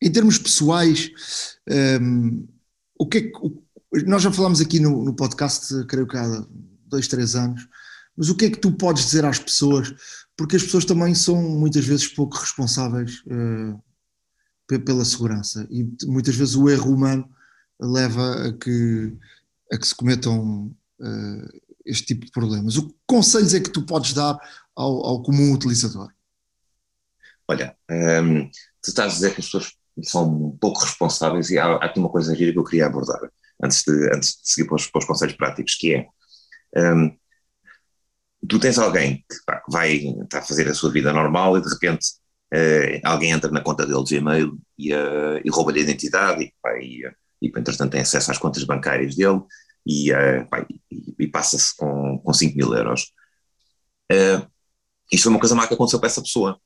[0.00, 1.10] Em termos pessoais,
[2.00, 2.46] um,
[2.98, 3.62] o que, é que o,
[4.06, 6.46] nós já falámos aqui no, no podcast, creio que há
[6.86, 7.66] dois, três anos,
[8.14, 9.92] Mas o que é que tu podes dizer às pessoas?
[10.36, 13.82] Porque as pessoas também são muitas vezes pouco responsáveis uh,
[14.84, 17.28] pela segurança e muitas vezes o erro humano
[17.80, 19.16] leva a que,
[19.72, 22.76] a que se cometam uh, este tipo de problemas.
[22.76, 24.38] O que conselhos é que tu podes dar
[24.74, 26.10] ao, ao comum utilizador?
[27.48, 29.72] Olha, um, tu estás a dizer que as pessoas
[30.02, 33.20] são pouco responsáveis e há, há aqui uma coisa gira que eu queria abordar
[33.62, 36.06] antes de, antes de seguir para os, para os conselhos práticos, que é
[36.76, 37.16] um,
[38.48, 41.68] tu tens alguém que pá, vai estar a fazer a sua vida normal e de
[41.68, 42.06] repente
[42.54, 44.16] uh, alguém entra na conta dele de
[44.78, 47.02] e, uh, e rouba-lhe a identidade e, pá, e,
[47.42, 49.40] e, entretanto tem acesso às contas bancárias dele
[49.86, 53.12] e, uh, pá, e, e passa-se com, com 5 mil euros.
[54.12, 54.46] Uh,
[55.10, 56.60] isto foi uma coisa má que aconteceu para essa pessoa.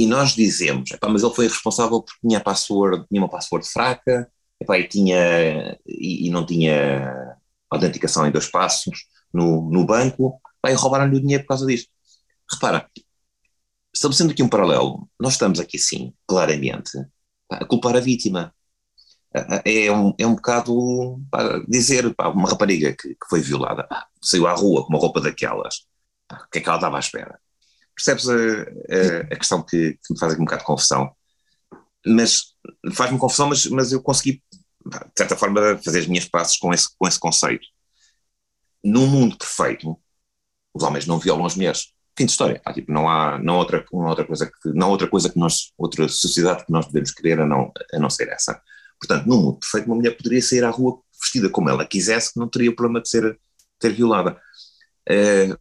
[0.00, 4.78] E nós dizemos, mas ele foi responsável porque tinha, password, tinha uma password fraca, epá,
[4.78, 7.36] e, tinha, e, e, não tinha
[7.68, 11.90] autenticação em dois passos no, no banco, epá, e roubaram-lhe o dinheiro por causa disto.
[12.50, 12.88] Repara,
[13.94, 16.92] estabelecendo aqui um paralelo, nós estamos aqui sim, claramente,
[17.50, 18.54] a culpar a vítima.
[19.66, 24.46] É um, é um bocado pá, dizer, uma rapariga que, que foi violada, pá, saiu
[24.46, 25.84] à rua com uma roupa daquelas,
[26.32, 27.38] o que é que ela estava à espera?
[28.02, 31.14] Percebes a, a, a questão que, que, me faz aqui um bocado de confusão?
[32.06, 32.54] Mas
[32.94, 34.42] faz-me confusão, mas, mas eu consegui,
[34.86, 37.66] de certa forma, fazer as minhas passes com esse, com esse conceito.
[38.82, 40.00] Num mundo perfeito,
[40.72, 41.92] os homens não violam as mulheres.
[42.16, 42.60] Fim de história.
[42.64, 45.72] Ah, tipo, não há não outra, não outra coisa que não outra coisa que nós,
[45.76, 48.60] outra sociedade que nós devemos querer a não, a não ser essa.
[48.98, 52.40] Portanto, num mundo perfeito, uma mulher poderia sair à rua vestida como ela quisesse, que
[52.40, 53.38] não teria o problema de ser,
[53.78, 54.40] ter violada.
[55.08, 55.58] Uh,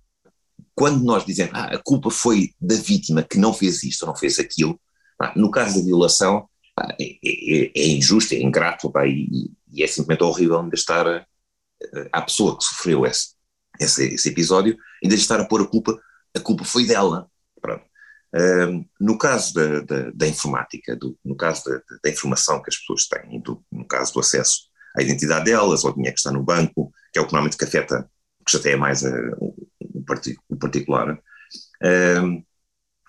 [0.79, 4.15] quando nós dizemos ah, a culpa foi da vítima que não fez isto ou não
[4.15, 4.79] fez aquilo,
[5.35, 10.23] no caso da violação pá, é, é, é, injusto, é ingrato e, e, é simplesmente
[10.23, 11.25] horrível ainda estar a,
[12.13, 13.33] a pessoa que sofreu esse,
[13.77, 15.99] esse, esse, episódio, ainda estar a pôr a culpa,
[16.33, 17.29] a culpa foi dela.
[18.33, 22.77] Um, no caso da, da, da informática, do, no caso da, da, informação que as
[22.77, 26.43] pessoas têm, do, no caso do acesso à identidade delas, ao dinheiro que está no
[26.43, 28.09] banco, que é o que normalmente que afeta,
[28.45, 29.09] que já tem mais a,
[30.49, 32.45] o particular, uh,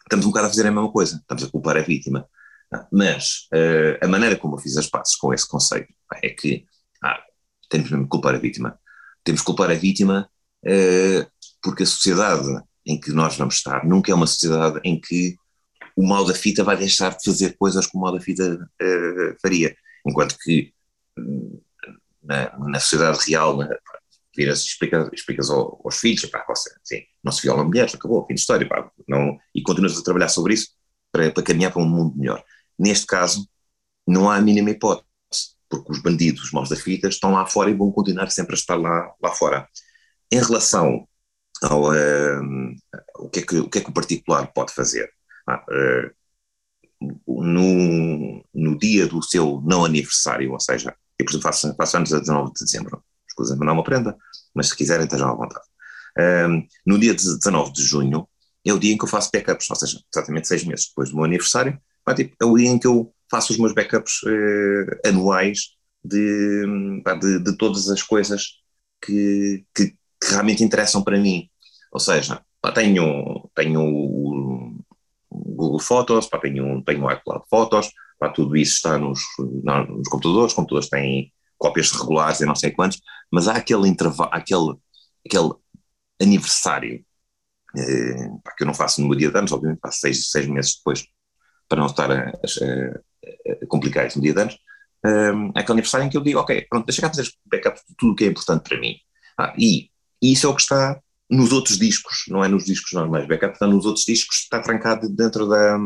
[0.02, 2.28] estamos um bocado a fazer a mesma coisa, estamos a culpar a vítima.
[2.92, 5.92] Mas uh, a maneira como eu fiz as passes com esse conceito
[6.22, 6.64] é que
[7.02, 7.20] ah,
[7.68, 8.78] temos mesmo que culpar a vítima.
[9.24, 10.30] Temos que culpar a vítima
[10.64, 11.30] uh,
[11.62, 12.46] porque a sociedade
[12.86, 15.36] em que nós vamos estar nunca é uma sociedade em que
[15.96, 19.36] o mal da fita vai deixar de fazer coisas como o mal da fita uh,
[19.42, 19.76] faria.
[20.06, 20.72] Enquanto que
[21.18, 21.60] hum,
[22.22, 23.68] na, na sociedade real, na,
[24.36, 28.34] viras explicas, explicas aos, aos filhos, pá, você, assim, não se violam mulheres, acabou, fim
[28.34, 30.68] de história, pá, não, e continuas a trabalhar sobre isso
[31.12, 32.42] para, para caminhar para um mundo melhor.
[32.78, 33.48] Neste caso,
[34.06, 35.06] não há a mínima hipótese,
[35.68, 38.58] porque os bandidos, os maus da fita, estão lá fora e vão continuar sempre a
[38.58, 39.68] estar lá, lá fora.
[40.32, 41.06] Em relação
[41.62, 42.74] ao uh,
[43.18, 45.10] o, que é que, o que é que o particular pode fazer?
[45.46, 46.10] Ah, uh,
[47.26, 52.12] no, no dia do seu não aniversário, ou seja, eu por exemplo faço, faço anos
[52.12, 53.04] a 19 de dezembro,
[53.40, 54.16] escusa não é uma prenda,
[54.54, 55.64] mas se quiserem estejam à vontade.
[56.18, 58.28] Um, no dia 19 de junho
[58.66, 61.16] é o dia em que eu faço backups, ou seja, exatamente seis meses depois do
[61.16, 61.78] meu aniversário,
[62.14, 66.64] tipo, é o dia em que eu faço os meus backups uh, anuais de,
[67.20, 68.58] de, de, todas as coisas
[69.00, 71.48] que, que, que, realmente interessam para mim.
[71.92, 74.74] Ou seja, pá, tenho, tenho o
[75.30, 80.52] Google Fotos, pá, tenho, tenho o iCloud Fotos, pá, tudo isso está nos, nos computadores,
[80.52, 83.00] os computadores têm cópias regulares e não sei quantos,
[83.30, 84.74] mas há aquele intervalo, aquele,
[85.26, 85.52] aquele
[86.20, 87.04] aniversário
[87.76, 91.06] eh, que eu não faço no dia de anos, obviamente faço seis, seis meses depois
[91.68, 94.58] para não estar a, a, a complicar isso no dia de anos,
[95.06, 98.12] eh, aquele aniversário em que eu digo, ok, pronto, deixa cá fazer backup de tudo
[98.12, 98.96] o que é importante para mim.
[99.38, 101.00] Ah, e, e isso é o que está
[101.30, 105.08] nos outros discos, não é nos discos normais, backup está nos outros discos, está trancado
[105.08, 105.78] dentro da,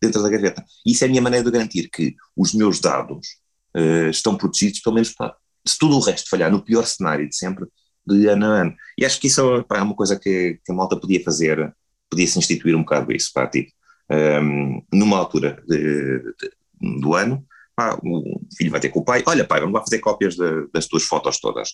[0.00, 0.64] dentro da gaveta.
[0.84, 3.26] Isso é a minha maneira de garantir que os meus dados
[3.74, 5.34] uh, estão protegidos, pelo menos para,
[5.68, 7.66] se tudo o resto falhar, no pior cenário de sempre,
[8.06, 8.76] de ano a ano.
[8.96, 11.74] E acho que isso pá, é uma coisa que, que, a malta podia fazer,
[12.10, 13.70] podia-se instituir um bocado isso, pá, tipo,
[14.10, 17.44] um, numa altura de, de, do ano,
[17.76, 20.68] pá, o filho vai ter com o pai, olha pai, vamos lá fazer cópias de,
[20.72, 21.70] das tuas fotos todas,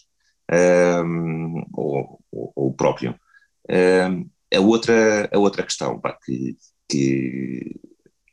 [0.52, 3.18] um, ou, o próprio.
[3.70, 6.56] Um, a, outra, a outra questão pá, que,
[6.88, 7.80] que,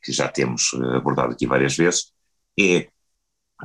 [0.04, 2.12] que já temos abordado aqui várias vezes
[2.60, 2.90] é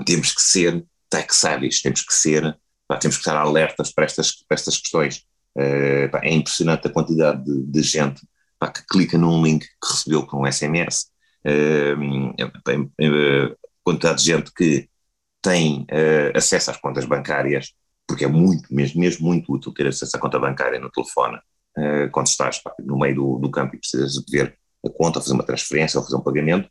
[0.05, 4.33] temos que ser tech savvy, temos que ser, pá, temos que estar alertas para estas,
[4.33, 5.25] para estas questões.
[5.57, 8.21] Uh, pá, é impressionante a quantidade de, de gente
[8.59, 11.07] pá, que clica num link que recebeu com SMS,
[11.47, 14.89] uh, a quantidade de gente que
[15.43, 17.73] tem uh, acesso às contas bancárias
[18.09, 21.39] porque é muito, mesmo, mesmo muito útil ter acesso à conta bancária no telefone,
[21.77, 25.21] uh, quando estás pá, no meio do, do campo e precisas de ver a conta,
[25.21, 26.71] fazer uma transferência ou fazer um pagamento,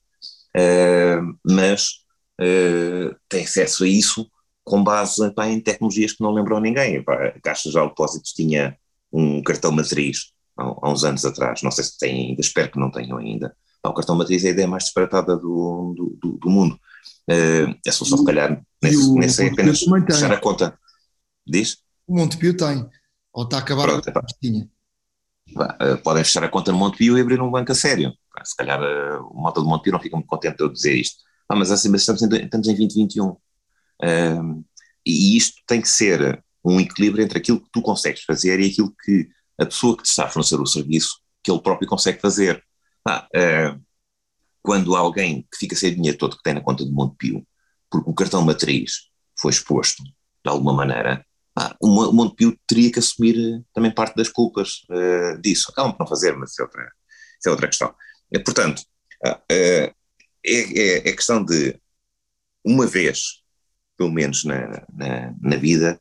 [1.46, 2.05] mas
[2.42, 4.30] uh, tem acesso a isso
[4.64, 7.04] com base pá, em tecnologias que não lembram ninguém.
[7.04, 8.78] Pá, a Caixa de Depósitos tinha
[9.12, 12.80] um cartão matriz há, há, uns anos atrás, não sei se tem ainda, espero que
[12.80, 13.56] não tenham ainda.
[13.82, 16.80] Pá, o cartão matriz é a ideia mais disparatada do, do, do, do mundo.
[17.30, 20.78] Uh, é só, só se calhar nesse, nesse é apenas fechar a conta.
[21.46, 21.78] Diz?
[22.08, 22.88] O Montepio tem,
[23.34, 24.68] ou está a acabar Pronto, a tinha.
[25.52, 28.14] Uh, podem fechar a conta no Montepio e abrir um banco a sério.
[28.44, 31.25] Se calhar uh, o moto do Montepio não fica muito contente de eu dizer isto.
[31.50, 33.30] Ah, mas assim, estamos em, estamos em 2021.
[33.30, 34.66] Uh,
[35.06, 38.94] e isto tem que ser um equilíbrio entre aquilo que tu consegues fazer e aquilo
[39.04, 39.30] que
[39.60, 42.64] a pessoa que te está a fornecer o serviço, que ele próprio consegue fazer.
[43.08, 43.86] Ah, uh,
[44.62, 47.46] quando alguém que fica sem dinheiro todo que tem na conta do Montepio,
[47.90, 51.24] porque o cartão matriz foi exposto de alguma maneira,
[51.58, 55.72] ah, o Montepio teria que assumir eh, também parte das culpas uh, disso.
[55.72, 56.84] Acabam por não fazer, mas isso é outra,
[57.40, 57.96] isso é outra questão.
[58.32, 58.82] E, portanto,
[59.26, 59.96] uh,
[60.46, 61.80] é, é, é questão de,
[62.64, 63.42] uma vez,
[63.98, 66.00] pelo menos na, na, na vida,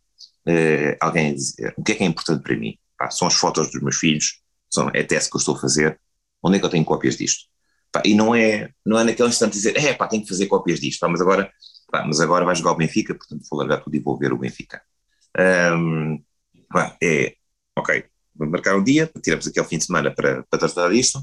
[0.48, 2.78] uh, alguém dizer o que é que é importante para mim?
[2.98, 4.40] Pá, são as fotos dos meus filhos,
[4.70, 6.00] são, é a tese que eu estou a fazer,
[6.42, 7.44] onde é que eu tenho cópias disto?
[7.92, 10.80] Pá, e não é, não é naquele instante dizer, é pá, tenho que fazer cópias
[10.80, 11.52] disto, pá, mas agora,
[11.90, 14.38] pá, mas agora vai jogar o Benfica, portanto vou largar tudo e vou ver o
[14.38, 14.82] Benfica.
[15.38, 16.22] Um,
[16.70, 17.36] pá, é,
[17.76, 21.20] ok, vamos marcar um dia, tiramos aquele fim de semana para, para tratar disto,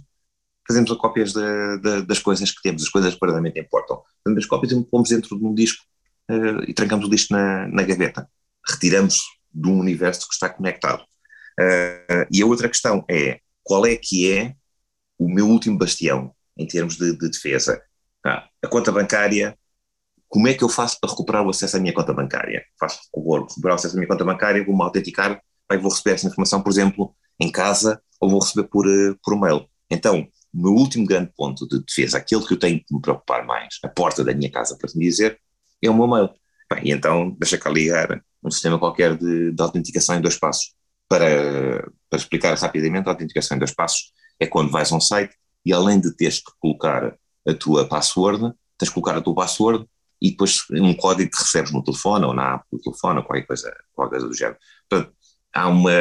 [0.68, 4.02] fazemos cópias de, de, das coisas que temos, as coisas que verdadeiramente importam.
[4.24, 5.84] Fazemos as cópias e pomos dentro de um disco
[6.30, 8.30] uh, e trancamos o disco na, na gaveta.
[8.68, 9.22] Retiramos
[9.54, 11.02] um universo que está conectado.
[11.60, 14.56] Uh, e a outra questão é, qual é que é
[15.18, 16.34] o meu último bastião?
[16.58, 17.82] em termos de, de defesa.
[18.26, 19.58] Ah, a conta bancária,
[20.28, 22.64] como é que eu faço para recuperar o acesso à minha conta bancária?
[22.80, 26.28] Faço vou recuperar o acesso à minha conta bancária, vou-me autenticar, aí vou receber essa
[26.28, 29.68] informação, por exemplo, em casa ou vou receber por, uh, por mail.
[29.90, 33.46] Então, o meu último grande ponto de defesa, aquele que eu tenho que me preocupar
[33.46, 35.40] mais, a porta da minha casa, para te dizer,
[35.82, 36.30] é o meu mail.
[36.72, 40.74] Bem, e então, deixa cá ligar um sistema qualquer de, de autenticação em dois passos.
[41.08, 45.36] Para, para explicar rapidamente, a autenticação em dois passos é quando vais a um site
[45.66, 47.16] e além de teres que colocar
[47.48, 49.86] a tua password, tens que colocar a tua password
[50.22, 53.46] e depois um código que recebes no telefone ou na app do telefone ou qualquer
[53.46, 54.58] coisa, qualquer coisa do género.
[54.90, 55.14] Portanto,
[55.54, 55.92] há uma.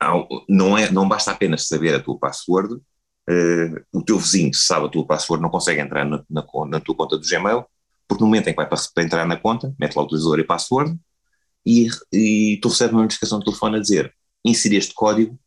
[0.00, 0.12] Há,
[0.48, 2.80] não, é, não basta apenas saber a tua password,
[3.28, 6.94] uh, o teu vizinho, sabe a tua password, não consegue entrar na, na, na, tua
[6.94, 7.64] conta do Gmail,
[8.08, 10.38] porque no momento em que vai para, para entrar na conta, mete lá o utilizador
[10.38, 10.98] e password,
[11.64, 14.14] e, e tu recebes uma notificação no telefone a dizer
[14.44, 15.38] inserir este código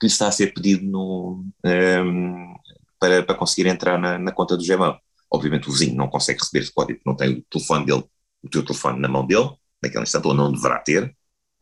[0.00, 2.54] que lhe está a ser pedido no, um, ehm,
[2.98, 4.96] para, para conseguir entrar na, na, conta do Gmail.
[5.30, 8.04] Obviamente o vizinho não consegue receber esse código, não tem o telefone dele,
[8.42, 9.50] o teu telefone na mão dele,
[9.82, 11.14] naquele instante, ou não deverá ter,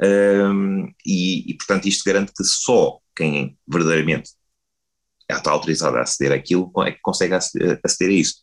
[0.02, 4.30] um, ehm, e, e, portanto isto garante que só quem verdadeiramente
[5.36, 8.34] está autorizado a aceder àquilo é que consegue aceder, aceder a isso.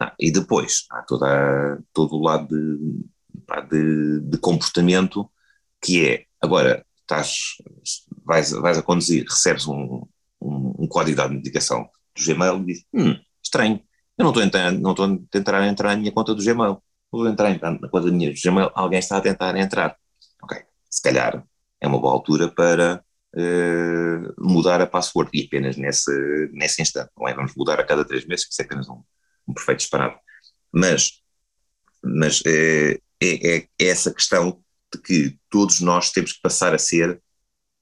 [0.00, 3.04] Ah, e depois há toda, todo o lado de,
[3.70, 5.30] de, de comportamento
[5.80, 7.56] que é, agora, estás,
[8.24, 10.06] vais, vais a conduzir, recebes um,
[10.40, 13.82] um, um código de autenticação do Gmail e dizes, hum, estranho,
[14.16, 17.28] eu não estou tentar, não estou a tentar entrar na minha conta do Gmail, vou
[17.28, 19.96] entrar na conta do minha Gmail, alguém está a tentar entrar.
[20.42, 21.44] Ok, se calhar
[21.80, 23.04] é uma boa altura para
[23.34, 26.10] uh, mudar a password e apenas nesse,
[26.52, 27.34] nesse instante, não é?
[27.34, 29.02] Vamos mudar a cada três meses, que isso é apenas um,
[29.46, 30.18] um perfeito disparado.
[30.72, 31.22] Mas,
[32.02, 34.62] mas uh, é, é, é essa questão
[34.92, 37.20] de que todos nós temos que passar a ser,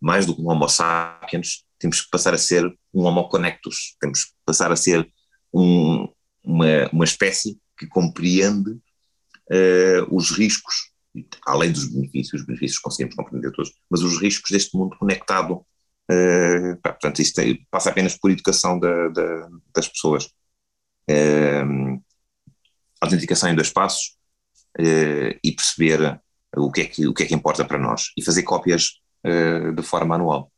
[0.01, 4.26] mais do que um Homo sapiens, temos que passar a ser um Homo connectus, temos
[4.26, 5.11] que passar a ser
[5.53, 6.09] um,
[6.44, 10.89] uma, uma espécie que compreende uh, os riscos,
[11.46, 15.64] além dos benefícios, os benefícios conseguimos compreender todos, mas os riscos deste mundo conectado.
[16.11, 20.26] Uh, pá, portanto, isto é, passa apenas por educação da, da, das pessoas.
[21.08, 22.02] Uh,
[23.00, 24.16] autenticação em dois passos
[24.78, 26.20] e perceber
[26.56, 29.72] o que é que, o que, é que importa para nós e fazer cópias uh,
[29.72, 30.50] de forma manual,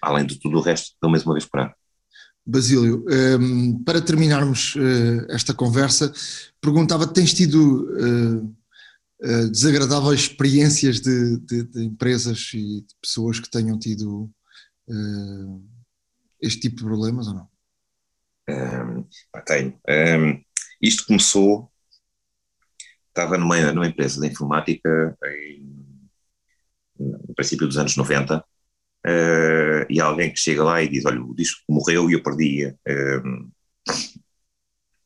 [0.00, 1.72] além de tudo o resto, pelo menos uma vez por ano.
[2.46, 6.12] Basílio, ehm, para terminarmos uh, esta conversa,
[6.60, 7.88] perguntava: tens tido
[9.22, 14.30] uh, uh, desagradáveis experiências de, de, de, empresas e de pessoas que tenham tido
[16.42, 17.48] este tipo de problemas ou não?
[18.46, 19.08] Um,
[19.46, 19.80] tenho.
[19.88, 20.44] Um,
[20.82, 21.72] isto começou
[23.14, 26.10] estava numa, numa empresa de informática em,
[26.98, 28.42] no princípio dos anos 90 uh,
[29.06, 32.66] eh, e alguém que chega lá e diz, olha, o disco morreu e eu perdi,
[32.66, 33.52] uh,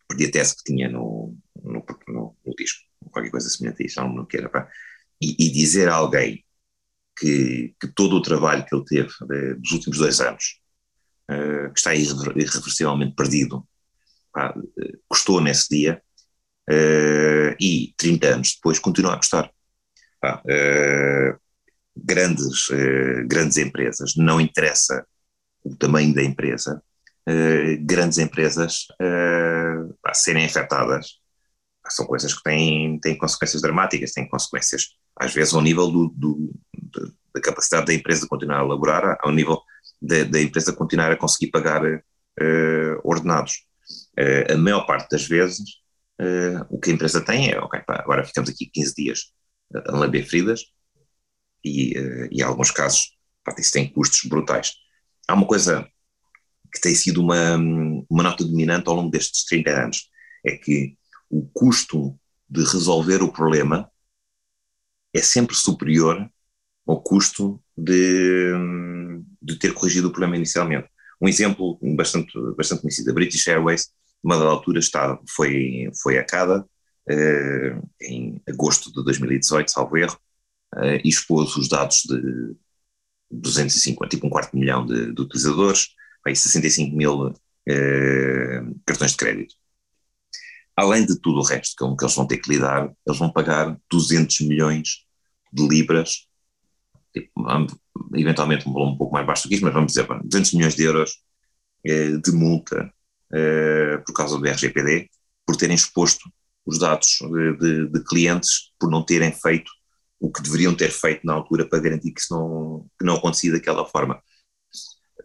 [0.08, 4.00] perdi a tese que tinha no, no, no, no disco, qualquer coisa semelhante a isso,
[4.00, 4.68] não, não quero, pá.
[5.20, 6.44] e, e dizer a alguém
[7.18, 10.60] que, que, todo o trabalho que ele teve uh, dos últimos dois anos,
[11.30, 13.66] uh, que está irreversivelmente perdido,
[14.32, 14.54] pá,
[15.08, 16.02] custou nesse dia,
[17.58, 19.50] e 30 anos depois continua a custar.
[20.20, 20.42] Pá,
[21.96, 22.68] grandes,
[23.26, 25.06] grandes empresas, não interessa
[25.64, 26.82] o tamanho da empresa,
[27.80, 28.86] grandes empresas
[30.02, 31.18] pá, serem afetadas
[31.92, 36.54] são coisas que têm, têm consequências dramáticas, têm consequências, às vezes, ao nível do, do,
[37.34, 39.62] da capacidade da empresa de continuar a elaborar, ao nível
[40.00, 43.64] da, da empresa continuar a conseguir pagar uh, ordenados.
[44.18, 45.60] Uh, a maior parte das vezes,
[46.20, 49.32] uh, o que a empresa tem é, ok, pá, agora ficamos aqui 15 dias
[49.86, 50.64] a lamber feridas,
[51.64, 51.92] e,
[52.30, 54.72] e em alguns casos, pá, isso tem custos brutais.
[55.26, 55.86] Há uma coisa
[56.72, 57.56] que tem sido uma,
[58.10, 60.10] uma nota dominante ao longo destes 30 anos,
[60.44, 60.96] é que
[61.30, 62.18] o custo
[62.48, 63.90] de resolver o problema
[65.14, 66.30] é sempre superior
[66.86, 68.52] ao custo de,
[69.42, 70.88] de ter corrigido o problema inicialmente.
[71.20, 73.90] Um exemplo bastante, bastante conhecido, a British Airways,
[74.22, 76.66] uma dada altura está, foi, foi acada
[77.08, 80.18] eh, em agosto de 2018, salvo erro,
[80.76, 82.56] eh, e expôs os dados de
[83.30, 85.88] 250, tipo um quarto de milhão de, de utilizadores,
[86.26, 87.34] aí 65 mil
[87.68, 89.54] eh, cartões de crédito
[90.78, 93.76] além de tudo o resto com que eles vão ter que lidar, eles vão pagar
[93.90, 95.04] 200 milhões
[95.52, 96.28] de libras,
[97.12, 97.32] tipo,
[98.14, 100.76] eventualmente um valor um pouco mais baixo do que isso, mas vamos dizer, 200 milhões
[100.76, 101.16] de euros
[101.84, 102.92] eh, de multa
[103.34, 105.10] eh, por causa do RGPD,
[105.44, 106.30] por terem exposto
[106.64, 109.72] os dados de, de, de, clientes, por não terem feito
[110.20, 113.50] o que deveriam ter feito na altura para garantir que isso não, que não acontecia
[113.50, 114.22] daquela forma.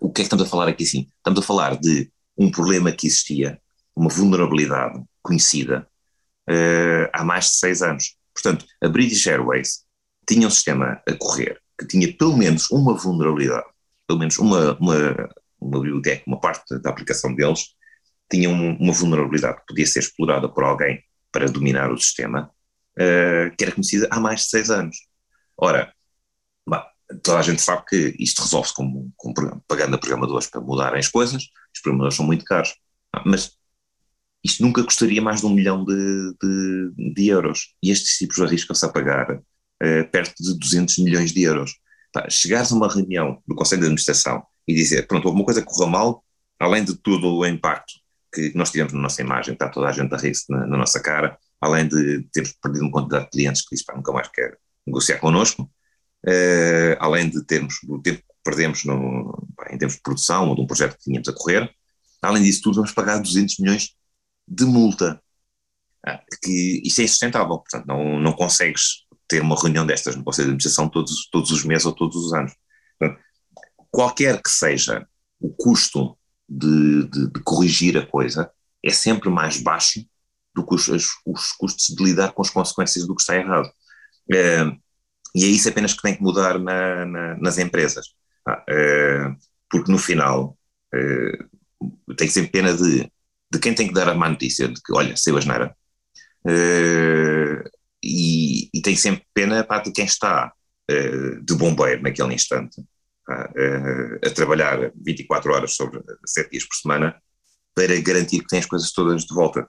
[0.01, 1.07] O que é que estamos a falar aqui assim?
[1.17, 3.61] Estamos a falar de um problema que existia,
[3.95, 5.87] uma vulnerabilidade conhecida
[6.49, 8.15] uh, há mais de seis anos.
[8.33, 9.85] Portanto, a British Airways
[10.27, 13.65] tinha um sistema a correr que tinha pelo menos uma vulnerabilidade,
[14.07, 17.75] pelo menos uma, uma, uma biblioteca, uma parte da aplicação deles,
[18.31, 22.51] tinha um, uma vulnerabilidade que podia ser explorada por alguém para dominar o sistema,
[22.97, 24.97] uh, que era conhecida há mais de seis anos.
[25.57, 25.93] Ora,
[26.67, 26.87] bah,
[27.23, 29.33] toda a gente sabe que isto resolve-se com, com,
[29.67, 31.43] pagando a programadores para mudarem as coisas,
[31.73, 32.75] os programadores são muito caros,
[33.25, 33.57] mas
[34.43, 37.73] isto nunca custaria mais de um milhão de, de, de euros.
[37.81, 41.75] E estes tipos arriscam-se a pagar uh, perto de 200 milhões de euros.
[42.11, 45.63] Pá, chegares a uma reunião do Conselho de Administração e dizer, pronto, houve uma coisa
[45.63, 46.23] correu mal,
[46.59, 47.93] além de todo o impacto
[48.33, 50.99] que nós tivemos na nossa imagem, está toda a gente a rir-se na, na, nossa
[50.99, 54.57] cara, além de termos perdido uma quantidade de clientes que dizem, pá, nunca mais quer
[54.85, 60.49] negociar connosco, uh, além de termos o tempo que perdemos no, em termos de produção
[60.49, 61.71] ou de um projeto que tínhamos a correr,
[62.21, 63.95] além disso tudo vamos pagar 200 milhões
[64.47, 65.21] de multa.
[66.05, 70.47] Ah, que isso é insustentável, portanto, não, não consegues ter uma reunião destas no Conselho
[70.47, 72.53] de Administração todos, todos os meses ou todos os anos.
[72.99, 73.21] Portanto,
[73.89, 75.07] qualquer que seja
[75.39, 76.17] o custo
[76.47, 78.51] de, de, de, corrigir a coisa,
[78.83, 80.05] é sempre mais baixo
[80.53, 80.87] do que os,
[81.25, 83.69] os, custos de lidar com as consequências do que está errado.
[84.31, 84.63] É,
[85.35, 88.05] e é isso apenas que tem que mudar na, na, nas empresas.
[88.69, 89.31] é,
[89.69, 90.57] porque no final
[90.93, 91.37] é,
[92.17, 93.11] tem sempre pena de
[93.53, 95.75] de quem tem que dar a má notícia de que, olha, saiu a geneira.
[96.45, 97.63] Uh,
[98.03, 100.51] e, e, tem sempre pena pá, de quem está
[100.91, 107.15] uh, de bombeiro naquele instante, uh, a trabalhar 24 horas sobre 7 dias por semana
[107.75, 109.65] para garantir que tem as coisas todas de volta.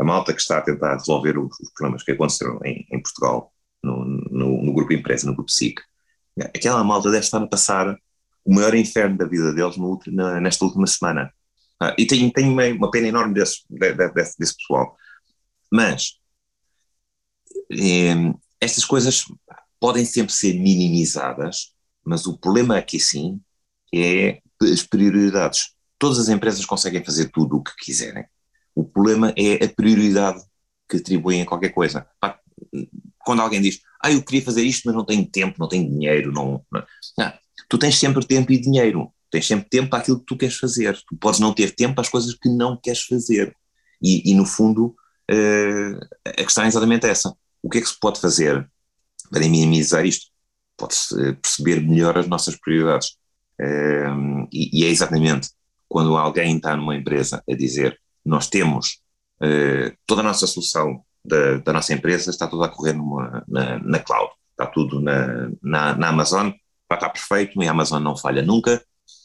[0.00, 3.52] A, malta que está a tentar resolver os, os problemas que aconteceram em, em Portugal,
[3.82, 5.80] no, no, no, grupo empresa, no grupo SIC,
[6.40, 7.96] aquela malta deve estar a passar
[8.44, 11.32] o maior inferno da vida deles no, na, nesta última semana.
[11.80, 14.96] Ah, e tenho, tenho uma, uma, pena enorme desse, desse, desse pessoal.
[15.72, 16.18] Mas
[17.72, 18.14] eh,
[18.60, 19.24] estas coisas
[19.80, 21.72] podem sempre ser minimizadas,
[22.04, 23.40] mas o problema aqui sim
[23.94, 25.72] é as prioridades.
[25.98, 28.24] Todas as empresas conseguem fazer tudo o que quiserem.
[28.74, 30.40] O problema é a prioridade
[30.88, 32.06] que atribuem a qualquer coisa.
[33.18, 36.32] Quando alguém diz, ah, eu queria fazer isto, mas não tenho tempo, não tenho dinheiro,
[36.32, 36.84] não, não.
[37.18, 37.32] não.
[37.68, 39.12] Tu tens sempre tempo e dinheiro.
[39.30, 40.98] Tens sempre tempo para aquilo que tu queres fazer.
[41.06, 43.54] Tu podes não ter tempo para as coisas que não queres fazer.
[44.02, 44.94] E, e no fundo,
[45.30, 47.34] uh, a questão é exatamente essa.
[47.62, 48.68] O que é que se pode fazer
[49.30, 50.26] para minimizar isto?
[50.76, 53.16] Pode-se eh, perceber melhor as nossas prioridades.
[53.60, 55.50] Uh, e, e, é exatamente
[55.88, 59.00] quando alguém está numa empresa a dizer nós temos
[59.42, 63.78] uh, toda a nossa solução da, da, nossa empresa está toda a correr numa, na,
[63.80, 66.50] na cloud, está tudo na, na, na Amazon,
[66.90, 68.82] está perfeito, e a Amazon não falha nunca,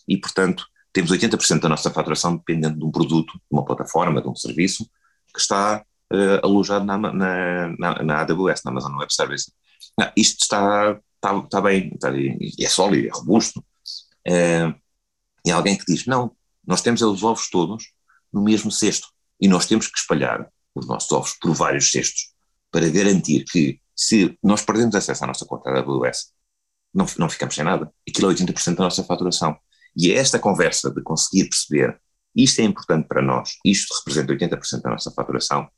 [0.07, 4.27] e, portanto, temos 80% da nossa faturação dependendo de um produto, de uma plataforma, de
[4.27, 4.85] um serviço
[5.33, 5.83] que está
[6.13, 7.11] uh, alojado na, na,
[7.77, 9.51] na, na, AWS, na Amazon Web Service.
[9.97, 13.59] Não, isto está, está, está bem, está, é sólido, é robusto.
[14.27, 14.73] Uh,
[15.45, 16.31] e alguém que diz, não,
[16.65, 17.91] nós temos os ovos todos
[18.31, 19.07] no mesmo cesto
[19.39, 22.33] e nós temos que espalhar os nossos ovos por vários cestos
[22.71, 26.31] para garantir que se nós perdemos acesso à nossa conta AWS,
[26.93, 27.91] não, não ficamos sem nada.
[28.07, 29.57] Aquilo é 80% da nossa faturação.
[29.95, 31.99] E é esta conversa de conseguir perceber
[32.35, 35.69] isto é importante para nós, isto representa 80% da nossa faturação,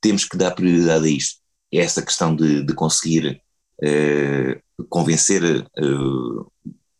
[0.00, 1.40] temos que dar prioridade a isto.
[1.72, 3.40] É essa questão de, de conseguir
[3.82, 4.60] eh,
[4.90, 5.82] convencer eh,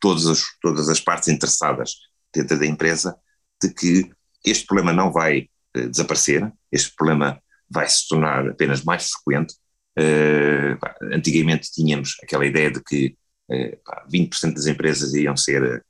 [0.00, 1.96] todas, as, todas as partes interessadas
[2.34, 3.14] dentro da empresa
[3.62, 4.10] de que
[4.44, 9.54] este problema não vai eh, desaparecer, este problema vai se tornar apenas mais frequente.
[11.12, 13.14] antigamente tínhamos aquela ideia de que
[14.10, 15.84] 20% das empresas iam ser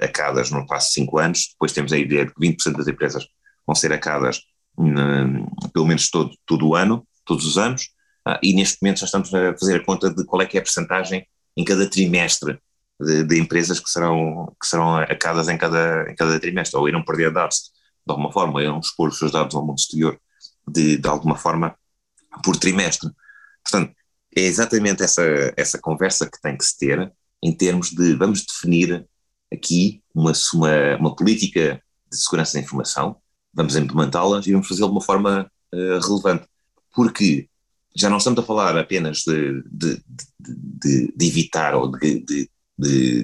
[0.00, 3.26] acadas no espaço de 5 anos, depois temos a ideia de que 20% das empresas
[3.66, 4.42] vão ser acadas
[4.78, 7.90] hum, pelo menos todo, todo o ano, todos os anos,
[8.24, 10.60] ah, e neste momento já estamos a fazer a conta de qual é que é
[10.60, 12.58] a percentagem em cada trimestre
[13.00, 17.04] de, de, empresas que serão, que serão acadas em cada, em cada trimestre, ou irão
[17.04, 17.70] perder dados
[18.06, 20.18] de alguma forma, irão expor os seus dados ao mundo exterior
[20.66, 21.76] de, de alguma forma
[22.42, 23.10] por trimestre.
[23.62, 23.94] Portanto,
[24.36, 25.22] é exatamente essa,
[25.56, 27.12] essa conversa que tem que se ter
[27.42, 29.06] em termos de vamos definir
[29.52, 33.16] aqui uma, uma, uma política de segurança da informação,
[33.52, 36.46] vamos implementá-la e vamos fazê-la de uma forma uh, relevante.
[36.94, 37.48] Porque
[37.96, 40.02] já não estamos a falar apenas de, de,
[40.38, 42.50] de, de evitar ou de,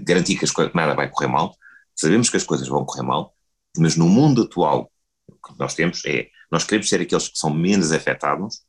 [0.03, 1.55] garantir que as coisas, nada vai correr mal,
[1.95, 3.35] sabemos que as coisas vão correr mal,
[3.77, 4.91] mas no mundo atual,
[5.29, 8.63] o que nós temos é, nós queremos ser aqueles que são menos afetados,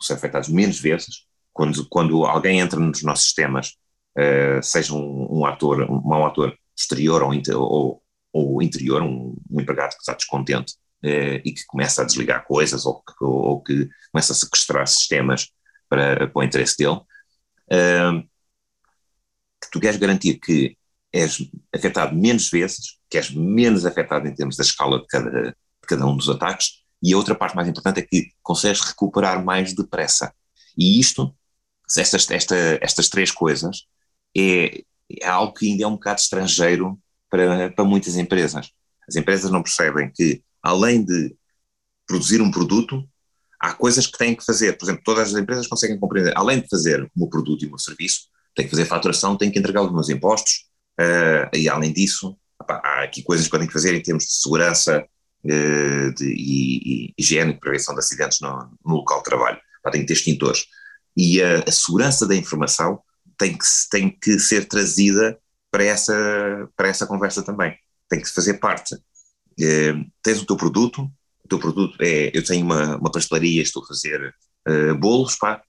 [0.00, 3.76] são afetados menos vezes, quando, quando alguém entra nos nossos sistemas,
[4.16, 8.02] uh, seja um, um ator, um mau ator, exterior ou, ou,
[8.32, 12.86] ou interior, um, um, empregado que está descontente eh, e que começa a desligar coisas
[12.86, 15.50] ou, ou, ou, que começa a sequestrar sistemas
[15.88, 17.00] para, para o interesse dele,
[17.70, 18.22] eh,
[19.62, 20.76] que tu queres garantir que
[21.12, 21.38] és
[21.74, 25.54] afetado menos vezes, que és menos afetado em termos da escala de cada, de
[25.86, 29.74] cada um dos ataques, e a outra parte mais importante é que consegues recuperar mais
[29.74, 30.32] depressa.
[30.76, 31.34] E isto,
[31.96, 33.86] estas, esta, estas três coisas,
[34.36, 34.84] é,
[35.20, 36.98] é algo que ainda é um bocado estrangeiro
[37.30, 38.70] para, para muitas empresas.
[39.08, 41.34] As empresas não percebem que, além de
[42.06, 43.04] produzir um produto,
[43.60, 44.76] há coisas que têm que fazer.
[44.78, 48.28] Por exemplo, todas as empresas conseguem compreender, além de fazer um produto e um serviço,
[48.54, 50.66] têm que fazer faturação, têm que entregar os meus impostos,
[51.00, 55.06] uh, e além disso, opa, há aqui coisas que podem fazer em termos de segurança
[55.44, 59.58] uh, de, e, e higiene prevenção de acidentes no, no local de trabalho.
[59.80, 60.64] Opa, tem que ter extintores.
[61.16, 63.00] E a, a segurança da informação
[63.40, 67.74] tem que, tem que ser trazida para essa, para essa conversa também.
[68.06, 68.94] Tem que fazer parte.
[69.58, 71.10] Eh, tens o teu produto,
[71.42, 74.34] o teu produto é, eu tenho uma, uma pastelaria, estou a fazer
[74.68, 75.62] uh, bolos, pá,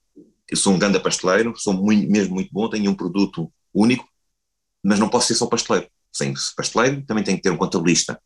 [0.48, 4.06] eu sou um grande pasteleiro, sou muito, mesmo muito bom, tenho um produto único,
[4.84, 5.88] mas não posso ser só pasteleiro.
[6.12, 8.20] Sem pasteleiro, também tenho que ter um contabilista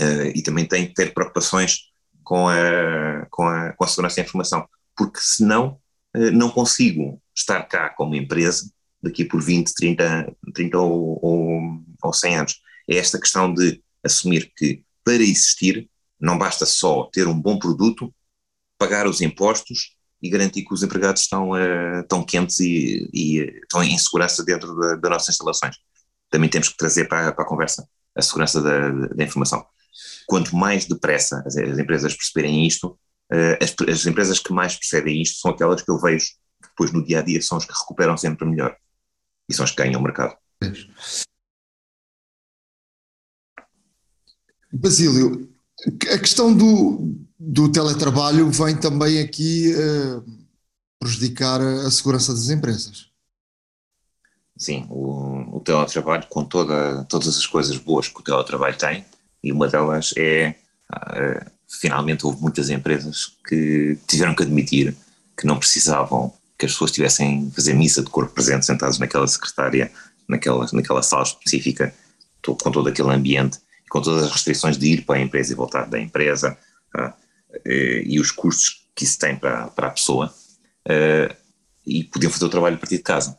[0.00, 1.90] uh, e também tenho que ter preocupações
[2.24, 4.66] com a, com a, com a segurança da informação,
[4.96, 5.78] porque senão
[6.16, 8.70] uh, não consigo estar cá como empresa
[9.08, 11.60] daqui por 20, 30, 30 ou, ou,
[12.02, 12.60] ou 100 anos.
[12.88, 15.88] É esta questão de assumir que para existir
[16.20, 18.12] não basta só ter um bom produto,
[18.78, 23.82] pagar os impostos e garantir que os empregados estão, uh, estão quentes e, e estão
[23.82, 25.76] em segurança dentro das da nossas instalações.
[26.30, 29.64] Também temos que trazer para, para a conversa a segurança da, da informação.
[30.26, 32.98] Quanto mais depressa as, as empresas perceberem isto,
[33.32, 36.26] uh, as, as, empresas que mais percebem isto são aquelas que eu vejo
[36.60, 38.76] que depois no dia a dia são as que recuperam sempre melhor
[39.48, 40.36] e são os que ganham o mercado.
[44.72, 45.48] Basílio,
[46.12, 50.24] a questão do, do teletrabalho vem também aqui uh,
[50.98, 53.08] prejudicar a segurança das empresas.
[54.56, 59.06] Sim, o, o teletrabalho, com toda, todas as coisas boas que o teletrabalho tem,
[59.42, 60.56] e uma delas é,
[60.92, 64.96] uh, finalmente houve muitas empresas que tiveram que admitir
[65.36, 69.92] que não precisavam que as pessoas tivessem fazer missa de corpo presente, sentados naquela secretária,
[70.28, 71.94] naquela, naquela sala específica,
[72.44, 73.58] com todo aquele ambiente,
[73.88, 76.58] com todas as restrições de ir para a empresa e voltar da empresa,
[76.96, 77.12] uh,
[77.64, 80.34] e os custos que isso tem para, para a pessoa,
[80.88, 81.34] uh,
[81.86, 83.38] e podiam fazer o trabalho a partir de casa.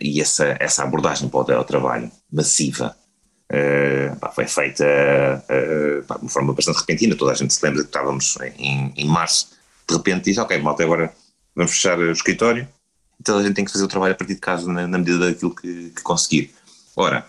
[0.00, 2.96] E essa, essa abordagem para o trabalho massiva
[3.52, 7.16] uh, foi feita de uma forma bastante repentina.
[7.16, 9.50] Toda a gente se lembra que estávamos em, em março,
[9.88, 11.12] de repente diz: Ok, malta, agora
[11.54, 12.68] vamos fechar o escritório,
[13.20, 15.18] então a gente tem que fazer o trabalho a partir de casa na, na medida
[15.18, 16.54] daquilo que, que, conseguir.
[16.96, 17.26] Ora,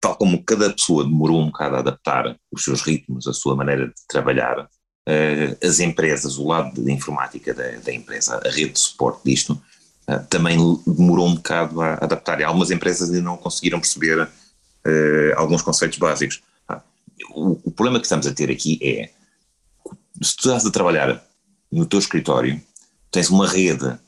[0.00, 3.86] tal como cada pessoa demorou um bocado a adaptar os seus ritmos, a sua maneira
[3.86, 8.80] de trabalhar, uh, as empresas, o lado da informática da, da, empresa, a rede de
[8.80, 9.52] suporte disto,
[10.10, 12.40] uh, também demorou um bocado a adaptar.
[12.40, 14.28] E algumas empresas ainda não conseguiram perceber uh,
[15.36, 16.42] alguns conceitos básicos.
[16.68, 16.80] Uh,
[17.30, 19.10] o, o, problema que estamos a ter aqui é,
[20.20, 21.24] se tu estás a trabalhar
[21.70, 22.60] no teu escritório,
[23.16, 23.98] tens uma rede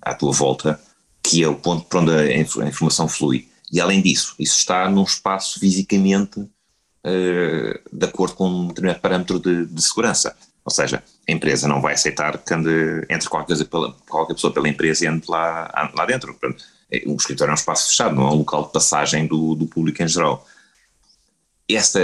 [0.00, 0.80] à tua volta
[1.22, 3.48] que é o ponto para onde a informação flui.
[3.70, 6.50] E além disso, isso está num espaço fisicamente uh,
[7.92, 10.36] de acordo com um determinado parâmetro de, de, segurança.
[10.64, 14.68] Ou seja, a empresa não vai aceitar que ande, entre qualquer, pela, qualquer pessoa pela
[14.68, 16.34] empresa e ande lá, lá dentro.
[16.34, 19.54] Portanto, é, o escritório é um espaço fechado, não é um local de passagem do,
[19.54, 20.46] do público em geral.
[21.70, 22.00] Esta,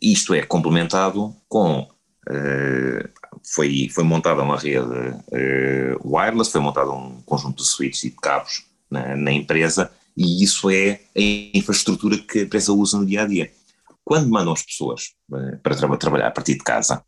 [0.00, 1.88] isto é complementado com.
[2.28, 8.10] Uh, foi, foi montada uma rede uh, wireless, foi montado um conjunto de switches e
[8.10, 13.06] de cabos na, na empresa e isso é a infraestrutura que a empresa usa no
[13.06, 13.50] dia a dia.
[14.04, 17.04] Quando mandam as pessoas uh, para tra trabalhar a partir de casa,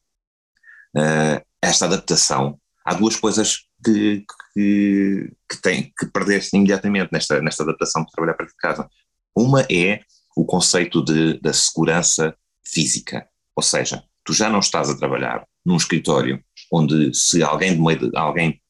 [0.97, 4.25] uh, esta adaptação, há duas coisas que,
[4.55, 8.89] que, que têm que perder-se imediatamente nesta, nesta adaptação para trabalhar a partir de casa.
[9.35, 10.01] Uma é
[10.37, 12.35] o conceito de, da segurança
[12.65, 17.81] física, ou seja, tu já não estás a trabalhar num escritório onde se alguém de
[17.81, 18.61] meio de, alguém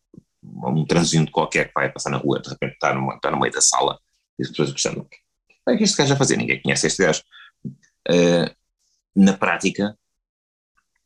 [0.42, 3.52] um transiente qualquer que vai passar na rua, de repente está, numa, está no meio
[3.52, 3.98] da sala,
[4.38, 5.16] e as pessoas questionam, o que
[5.68, 6.36] é que este gajo vai fazer?
[6.36, 7.22] Ninguém conhece este gajo.
[8.08, 8.50] Uh,
[9.14, 9.96] na prática,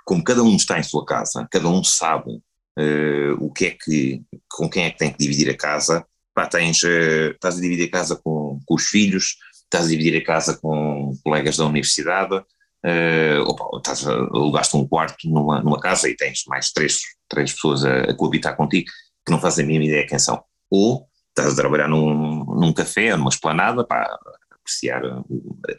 [0.04, 4.22] como cada um está em sua casa, cada um sabe uh, o que é que,
[4.48, 7.88] com quem é que tem que dividir a casa, pá, tens, uh, estás a dividir
[7.88, 12.42] a casa com, com, os filhos, estás a dividir a casa com colegas da universidade,
[12.84, 17.84] uh, opa, estás alugaste um quarto numa, numa casa e tens mais três, três pessoas
[17.84, 18.90] a, a coabitar contigo
[19.24, 20.42] que não fazem a mínima ideia quem são.
[20.70, 24.18] Ou estás a trabalhar num, num café, numa esplanada, para
[24.50, 25.22] apreciar a,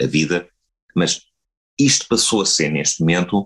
[0.02, 0.48] a, vida,
[0.96, 1.22] mas
[1.80, 3.42] isto passou a ser, neste momento,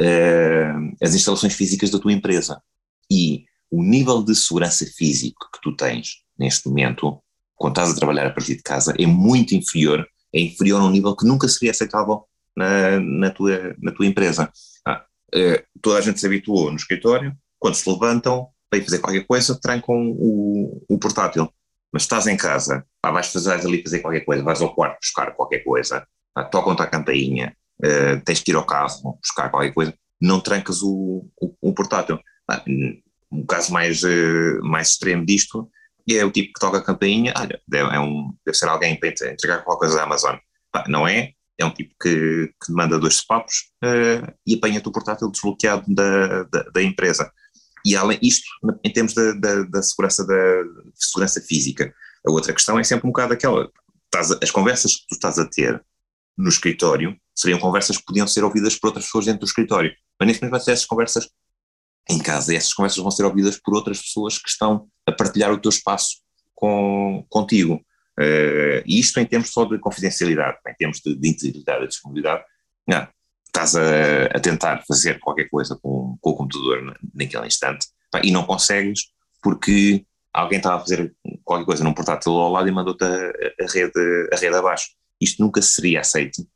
[0.00, 2.62] uh, as instalações físicas da tua empresa.
[3.10, 7.20] E o nível de segurança físico que tu tens, neste momento,
[7.56, 10.90] quando estás a trabalhar a partir de casa, é muito inferior, é inferior a um
[10.90, 12.24] nível que nunca seria aceitável
[12.56, 14.50] na, na, tua, na tua empresa.
[14.86, 15.04] Ah,
[15.34, 19.26] uh, toda a gente se habituou no escritório, quando se levantam, para ir fazer qualquer
[19.26, 21.48] coisa, trancam o, o portátil.
[21.92, 25.60] Mas estás em casa, vais fazer ali fazer qualquer coisa, vais ao quarto buscar qualquer
[25.60, 30.40] coisa, pá, tocam-te a campainha, uh, tens que ir ao carro buscar qualquer coisa, não
[30.40, 32.18] trancas o, o, o portátil.
[32.46, 32.64] Pá,
[33.30, 35.70] um caso mais, uh, mais extremo disto
[36.10, 39.64] é o tipo que toca a campainha, olha, é um, deve ser alguém para entregar
[39.64, 40.36] qualquer coisa à Amazon.
[40.88, 45.30] Não é, é um tipo que, que manda dois papos uh, e apanha-te o portátil
[45.30, 47.30] desbloqueado da, da, da empresa.
[47.84, 48.46] E além isto,
[48.82, 50.34] em termos da, da, da segurança, da
[50.94, 51.94] segurança física,
[52.26, 53.70] a outra questão é sempre um bocado aquela,
[54.42, 55.84] as conversas que tu estás a ter
[56.36, 60.26] no escritório seriam conversas que podiam ser ouvidas por outras pessoas dentro do escritório, mas
[60.26, 61.28] neste momento essas conversas
[62.08, 65.60] em casa, essas conversas vão ser ouvidas por outras pessoas que estão a partilhar o
[65.60, 66.18] teu espaço
[66.54, 67.80] com, contigo.
[68.18, 72.44] Uh, isto em termos só de confidencialidade, em termos de, de integridade e disponibilidade,
[72.86, 73.08] não,
[73.46, 78.30] estás a, a, tentar fazer qualquer coisa com, com o computador naquele instante pá, e
[78.30, 79.12] não consegues
[79.42, 81.14] porque alguém estava a fazer
[81.44, 84.88] qualquer coisa num portátil ao lado e mandou-te a, a, rede, a rede abaixo.
[85.20, 86.46] Isto nunca seria aceito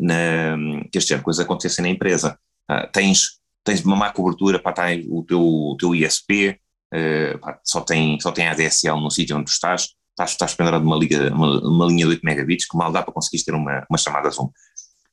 [0.00, 0.56] na,
[0.90, 2.38] que este tipo de coisa acontecesse na empresa.
[2.66, 6.56] Ah, tens, tens uma má cobertura, para tá o teu, o teu ISP, uh,
[6.92, 10.82] eh, pá, só, tem, só tem ADSL no sítio onde tu estás, estás, estás pendurado
[10.82, 13.86] numa, liga, uma, uma linha de 8 megabits que mal dá para conseguir ter uma,
[13.88, 14.50] uma chamada Zoom.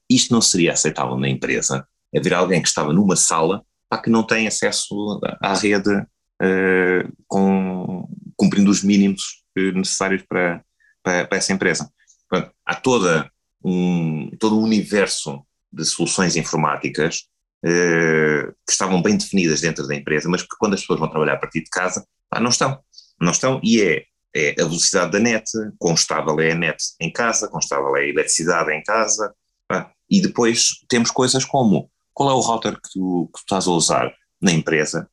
[0.09, 1.87] Isto não seria aceitável na empresa.
[2.15, 8.07] Haver alguém que estava numa sala para que não tem acesso à rede uh, com,
[8.35, 10.63] cumprindo os mínimos eh, necessários para,
[11.03, 11.89] para, para essa empresa.
[12.29, 13.31] Portanto, há toda
[13.63, 17.27] um, todo um universo de soluções informáticas
[17.63, 21.33] uh, que estavam bem definidas dentro da empresa, mas que quando as pessoas vão trabalhar
[21.33, 22.79] a partir de casa, pá, não estão.
[23.19, 24.05] Não estão e é,
[24.35, 25.49] é a velocidade da net,
[25.79, 29.33] constável é a net em casa, constável é a eletricidade em casa,
[29.67, 33.67] pá, e depois temos coisas como qual é o router que tu, que tu estás
[33.67, 35.09] a usar na empresa.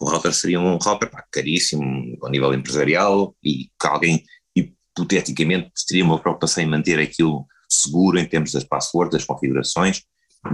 [0.00, 4.24] O router seria um router pá, caríssimo ao nível empresarial e que alguém
[4.54, 10.02] hipoteticamente teria uma preocupação em manter aquilo seguro em termos das passwords, das configurações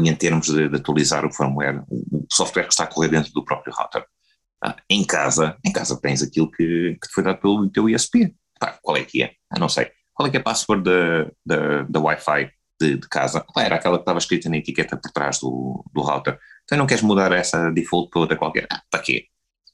[0.01, 3.32] e em termos de, de atualizar o firmware, o, software que está a correr dentro
[3.32, 4.05] do próprio router.
[4.66, 8.34] Ah, em casa, em casa tens aquilo que, que te foi dado pelo teu ISP.
[8.59, 9.32] Pá, qual é que é?
[9.51, 9.90] Ah, não sei.
[10.12, 13.97] Qual é que é a password da, da, da Wi-Fi de, de casa, era aquela
[13.97, 16.38] que estava escrita na etiqueta por trás do, do router.
[16.64, 18.66] Então não queres mudar essa default para outra qualquer?
[18.70, 19.26] Ah, para quê?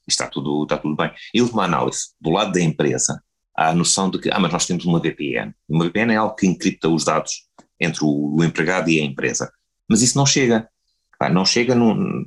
[0.07, 1.11] Está tudo, está tudo bem.
[1.33, 3.21] E última análise, do lado da empresa,
[3.55, 5.53] há a noção de que, ah, mas nós temos uma VPN.
[5.67, 7.47] Uma VPN é algo que encripta os dados
[7.79, 9.51] entre o, o empregado e a empresa.
[9.89, 10.67] Mas isso não chega.
[11.19, 12.25] Ah, não chega, num,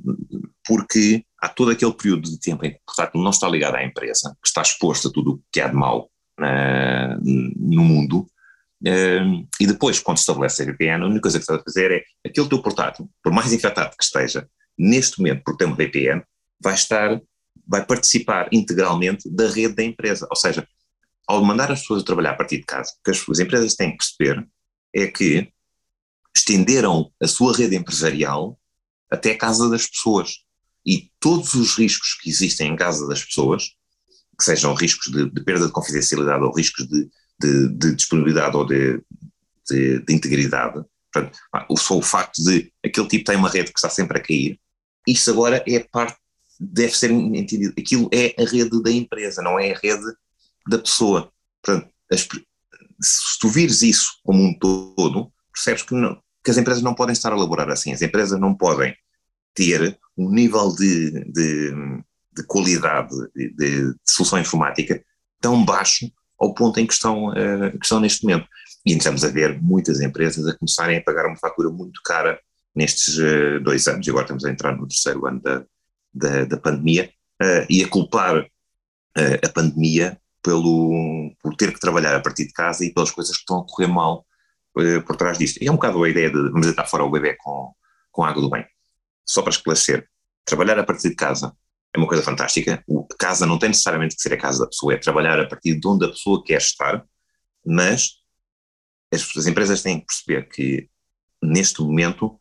[0.67, 4.35] porque há todo aquele período de tempo em que, portanto, não está ligado à empresa,
[4.41, 8.27] que está exposto a tudo o que há de mal uh, no mundo,
[8.83, 12.03] uh, e depois, quando estabelece a VPN, a única coisa que está a fazer é
[12.27, 16.21] aquele teu portátil, por mais infectado que esteja, neste momento, por ter uma VPN,
[16.59, 17.21] vai estar,
[17.65, 20.27] vai participar integralmente da rede da empresa.
[20.29, 20.67] Ou seja,
[21.27, 23.75] ao mandar as pessoas a trabalhar a partir de casa, o que as, as empresas
[23.75, 24.47] têm que perceber
[24.93, 25.51] é que
[26.35, 28.59] estenderam a sua rede empresarial
[29.09, 30.45] até a casa das pessoas.
[30.87, 33.75] E todos os riscos que existem em casa das pessoas,
[34.37, 38.65] que sejam riscos de, de perda de confidencialidade ou riscos de, de, de disponibilidade ou
[38.65, 39.03] de,
[40.09, 40.81] integridade,
[41.11, 41.37] portanto,
[41.77, 44.57] só o facto de aquele tipo tem uma rede que está sempre a cair,
[45.05, 46.17] isso agora é parte,
[46.57, 50.05] deve ser entendido, aquilo é a rede da empresa, não é a rede
[50.69, 51.31] da pessoa.
[51.61, 52.21] Portanto, as,
[53.01, 57.13] se tu vires isso como um todo, percebes que, não, que as empresas não podem
[57.13, 58.95] estar a elaborar assim, as empresas não podem
[59.57, 61.71] ter um nível de, de,
[62.35, 65.03] de qualidade de, de, solução informática
[65.41, 66.09] tão baixo
[66.39, 68.47] ao ponto em que estão, uh, que estão neste momento.
[68.85, 72.39] E estamos a ver muitas empresas a começarem a pagar uma fatura muito cara
[72.75, 75.65] nestes uh, dois anos, e agora estamos a entrar no terceiro ano da,
[76.13, 77.09] da, da pandemia,
[77.41, 78.47] uh, e a culpar
[79.43, 83.41] a pandemia pelo, por ter que trabalhar a partir de casa e pelas coisas que
[83.41, 84.23] estão a correr mal
[85.07, 85.57] por trás disto.
[85.59, 87.73] E é um bocado a ideia de vamos deitar fora o bebê com,
[88.11, 88.63] com água do bem
[89.27, 90.07] só para esclarecer,
[90.45, 91.55] trabalhar a partir de casa
[91.93, 92.83] é uma coisa fantástica.
[92.87, 95.79] O, casa não tem necessariamente que ser a casa da pessoa, é trabalhar a partir
[95.79, 97.03] de onde a pessoa quer estar,
[97.65, 98.11] mas
[99.13, 100.89] as, as empresas têm que perceber que,
[101.41, 102.37] neste momento,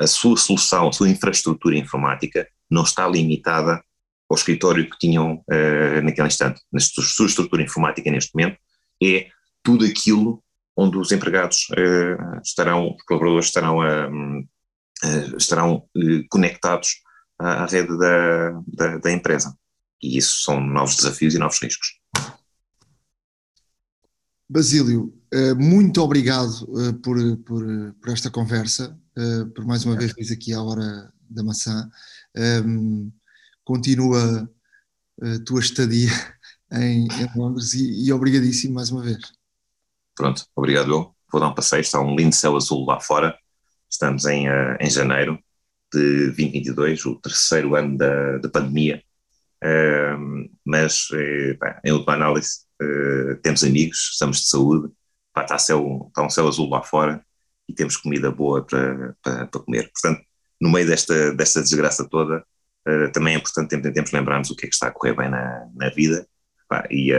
[0.00, 3.82] a sua solução, a sua infraestrutura informática não está limitada
[4.30, 6.60] ao escritório que tinham uh, naquele instante.
[6.74, 8.58] A sua estrutura informática, neste momento,
[9.02, 9.28] é
[9.62, 10.42] tudo aquilo
[10.76, 14.48] onde os empregados uh, estarão, os colaboradores estarão a, uh,
[15.36, 17.02] estarão uh, conectados
[17.38, 19.56] à, à rede da, da, da, empresa.
[20.02, 22.00] E isso são novos desafios e novos riscos.
[24.48, 26.66] Basílio, uh, muito obrigado
[27.02, 27.64] por, por,
[28.00, 28.98] por, esta conversa,
[29.54, 31.88] por mais uma vez vir aqui à Hora da Maçã.
[32.36, 33.12] Um,
[33.64, 34.50] continua
[35.20, 36.10] a tua estadia
[36.72, 39.20] em, em Londres e, e obrigadíssimo mais uma vez.
[40.14, 41.14] Pronto, obrigado eu.
[41.30, 43.34] Vou dar um passeio, está um lindo céu azul lá fora
[43.92, 45.38] Estamos em, uh, em janeiro
[45.92, 49.02] de 2022, o terceiro ano da, da pandemia,
[49.62, 54.90] uh, mas uh, pá, em última análise uh, temos amigos, estamos de saúde,
[55.34, 57.22] pá, está, céu, está um céu azul lá fora
[57.68, 59.90] e temos comida boa para, para, para comer.
[59.92, 60.24] Portanto,
[60.58, 62.44] no meio desta, desta desgraça toda,
[63.12, 65.68] também é importante temos, temos lembrarmos o que é que está a correr bem na,
[65.74, 66.26] na vida
[66.68, 67.12] pá, e,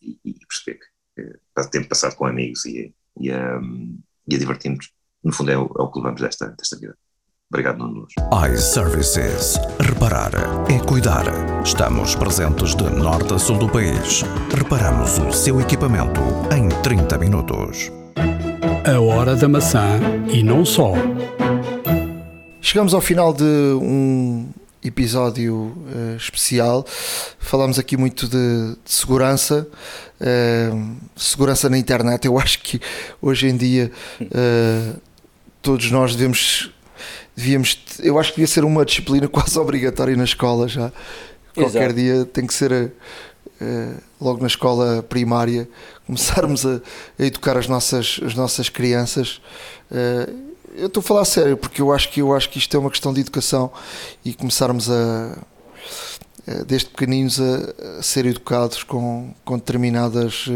[0.00, 4.92] e, e, perceber que, que tempo passado com amigos e, e, e a divertirmos
[5.22, 6.94] no fundo é o, é o que levamos desta, desta vida.
[7.52, 8.12] Obrigado, Nuno Luz.
[8.52, 9.58] iServices.
[9.80, 10.30] Reparar
[10.70, 11.24] é cuidar.
[11.64, 14.22] Estamos presentes de norte a sul do país.
[14.56, 16.20] Reparamos o seu equipamento
[16.56, 17.90] em 30 minutos.
[18.86, 19.98] A hora da maçã
[20.32, 20.92] e não só.
[22.60, 24.48] Chegamos ao final de um
[24.82, 26.86] episódio uh, especial.
[27.38, 29.66] Falamos aqui muito de, de segurança,
[30.20, 32.26] uh, segurança na internet.
[32.26, 32.80] Eu acho que
[33.20, 33.90] hoje em dia
[34.20, 35.09] uh,
[35.62, 36.70] todos nós devemos,
[37.36, 40.92] devíamos, eu acho que devia ser uma disciplina quase obrigatória na escola já.
[41.54, 41.94] Qualquer Exato.
[41.94, 45.68] dia tem que ser uh, logo na escola primária
[46.06, 46.80] começarmos a,
[47.18, 49.40] a, educar as nossas, as nossas crianças.
[49.90, 52.76] Uh, eu estou a falar a sério porque eu acho que eu acho que isto
[52.76, 53.72] é uma questão de educação
[54.24, 55.36] e começarmos a
[56.66, 60.46] desde pequeninos a, a ser educados com, com determinadas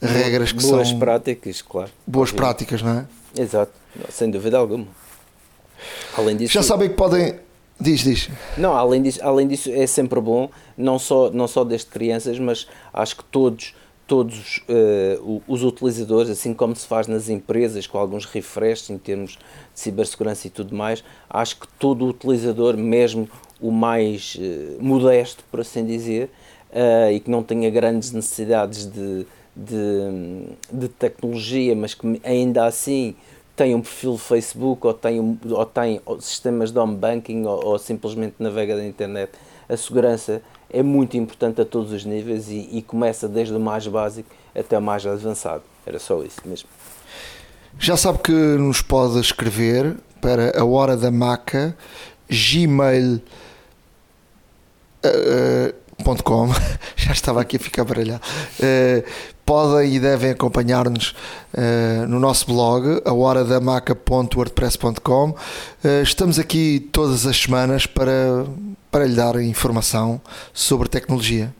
[0.00, 1.90] regras que boas são boas práticas, claro.
[2.06, 3.06] Boas práticas, não é?
[3.40, 3.72] Exato,
[4.08, 4.86] sem dúvida alguma.
[6.16, 7.38] Além disso, já sabem que podem.
[7.80, 8.28] Diz, diz.
[8.58, 12.66] Não, além disso, além disso é sempre bom, não só, não só desde crianças, mas
[12.92, 13.74] acho que todos,
[14.06, 19.30] todos uh, os utilizadores, assim como se faz nas empresas, com alguns refreshes em termos
[19.32, 19.38] de
[19.72, 23.26] cibersegurança e tudo mais, acho que todo o utilizador, mesmo
[23.58, 26.28] o mais uh, modesto, por assim dizer,
[26.70, 29.26] uh, e que não tenha grandes necessidades de,
[29.56, 33.16] de, de tecnologia, mas que ainda assim
[33.60, 37.78] tem um perfil Facebook ou tem, um, ou tem sistemas de home banking ou, ou,
[37.78, 39.32] simplesmente navega na internet,
[39.68, 43.86] a segurança é muito importante a todos os níveis e, e, começa desde o mais
[43.86, 45.62] básico até o mais avançado.
[45.84, 46.70] Era só isso mesmo.
[47.78, 51.76] Já sabe que nos pode escrever para a hora da maca
[52.30, 53.20] gmail
[55.04, 56.48] uh, uh, .com,
[56.96, 58.22] já estava aqui a ficar baralhado.
[58.58, 59.04] Uh,
[59.50, 65.30] podem e devem acompanhar-nos uh, no nosso blog, a horadamaca.wordpress.com.
[65.30, 65.34] Uh,
[66.04, 68.46] estamos aqui todas as semanas para,
[68.92, 70.20] para lhe dar informação
[70.52, 71.52] sobre tecnologia.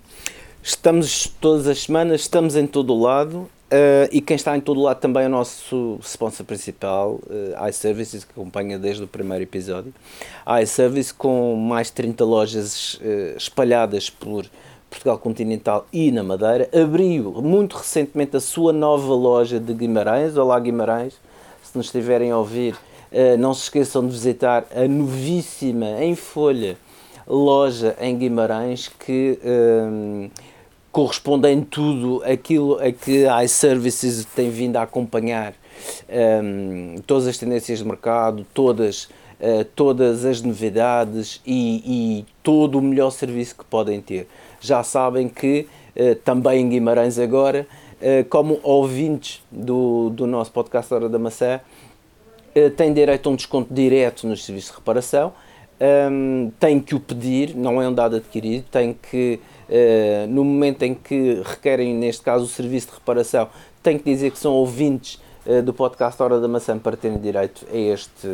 [0.63, 4.81] Estamos todas as semanas, estamos em todo o lado Uh, e quem está em todo
[4.81, 9.95] lado também é o nosso sponsor principal, uh, iServices, que acompanha desde o primeiro episódio.
[10.61, 14.45] IService, com mais de 30 lojas uh, espalhadas por
[14.91, 20.37] Portugal continental e na Madeira, abriu muito recentemente a sua nova loja de Guimarães.
[20.37, 21.15] Olá, Guimarães,
[21.63, 26.77] se nos estiverem a ouvir, uh, não se esqueçam de visitar a novíssima, em folha,
[27.27, 29.39] loja em Guimarães que
[30.93, 35.55] corresponde em tudo aquilo a que a iServices tem vindo a acompanhar
[36.43, 39.05] um, todas as tendências de mercado, todas,
[39.41, 41.83] uh, todas as novidades e,
[42.21, 44.27] e, todo o melhor serviço que podem ter.
[44.61, 45.67] Já sabem que
[45.97, 47.67] uh, também em Guimarães agora,
[48.01, 51.61] uh, como ouvintes do, do nosso podcast Hora da Maçã,
[52.77, 55.33] têm direito a um desconto direto nos serviços de reparação,
[56.11, 59.39] um, têm que o pedir, não é um dado adquirido, têm que
[59.71, 63.49] Uh, no momento em que requerem, neste caso, o serviço de reparação,
[63.81, 67.65] têm que dizer que são ouvintes uh, do podcast Hora da Maçã para terem direito
[67.73, 68.27] a este,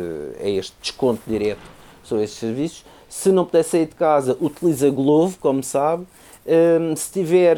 [0.43, 1.61] a este desconto direto
[2.03, 2.83] sobre estes serviços.
[3.09, 6.03] Se não puder sair de casa, utiliza Glovo, como sabe.
[6.45, 7.57] Uh, se estiver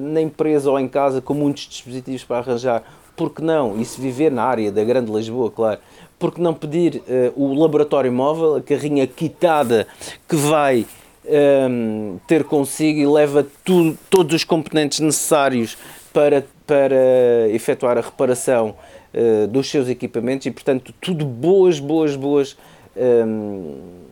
[0.00, 2.82] na empresa ou em casa com muitos dispositivos para arranjar,
[3.16, 3.80] por que não?
[3.80, 5.80] E se viver na área da Grande Lisboa, claro,
[6.18, 7.02] por que não pedir
[7.34, 9.86] o laboratório móvel, a carrinha quitada
[10.28, 10.86] que vai
[11.26, 15.76] um, ter consigo e leva tu, todos os componentes necessários
[16.12, 18.74] para, para efetuar a reparação
[19.12, 22.56] uh, dos seus equipamentos e, portanto, tudo boas, boas, boas.
[22.96, 24.05] Um,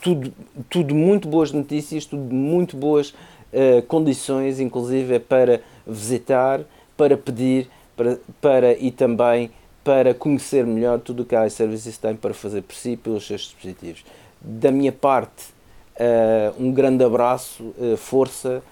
[0.00, 0.32] tudo,
[0.68, 6.60] tudo muito boas notícias, tudo muito boas uh, condições, inclusive para visitar,
[6.96, 9.50] para pedir para, para e também
[9.82, 13.42] para conhecer melhor tudo o que a iServices tem para fazer por si pelos seus
[13.42, 14.04] dispositivos.
[14.40, 15.60] Da minha parte,
[16.00, 18.62] Uh, um grande abraço, uh, força,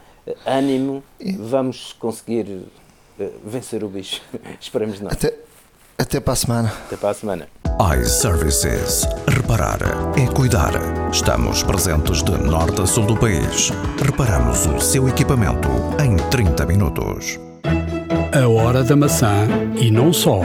[0.46, 1.04] ânimo.
[1.38, 2.62] Vamos conseguir
[3.44, 4.22] vencer o bicho.
[4.58, 5.10] Esperemos não.
[5.10, 5.34] Até,
[5.98, 6.72] até para a semana.
[6.86, 7.48] Até para a semana.
[8.00, 9.06] iServices.
[9.28, 9.78] Reparar
[10.16, 10.72] é cuidar.
[11.12, 13.70] Estamos presentes de norte a sul do país.
[14.00, 15.68] Reparamos o seu equipamento
[16.00, 17.40] em 30 minutos.
[18.32, 20.40] A hora da maçã e não só.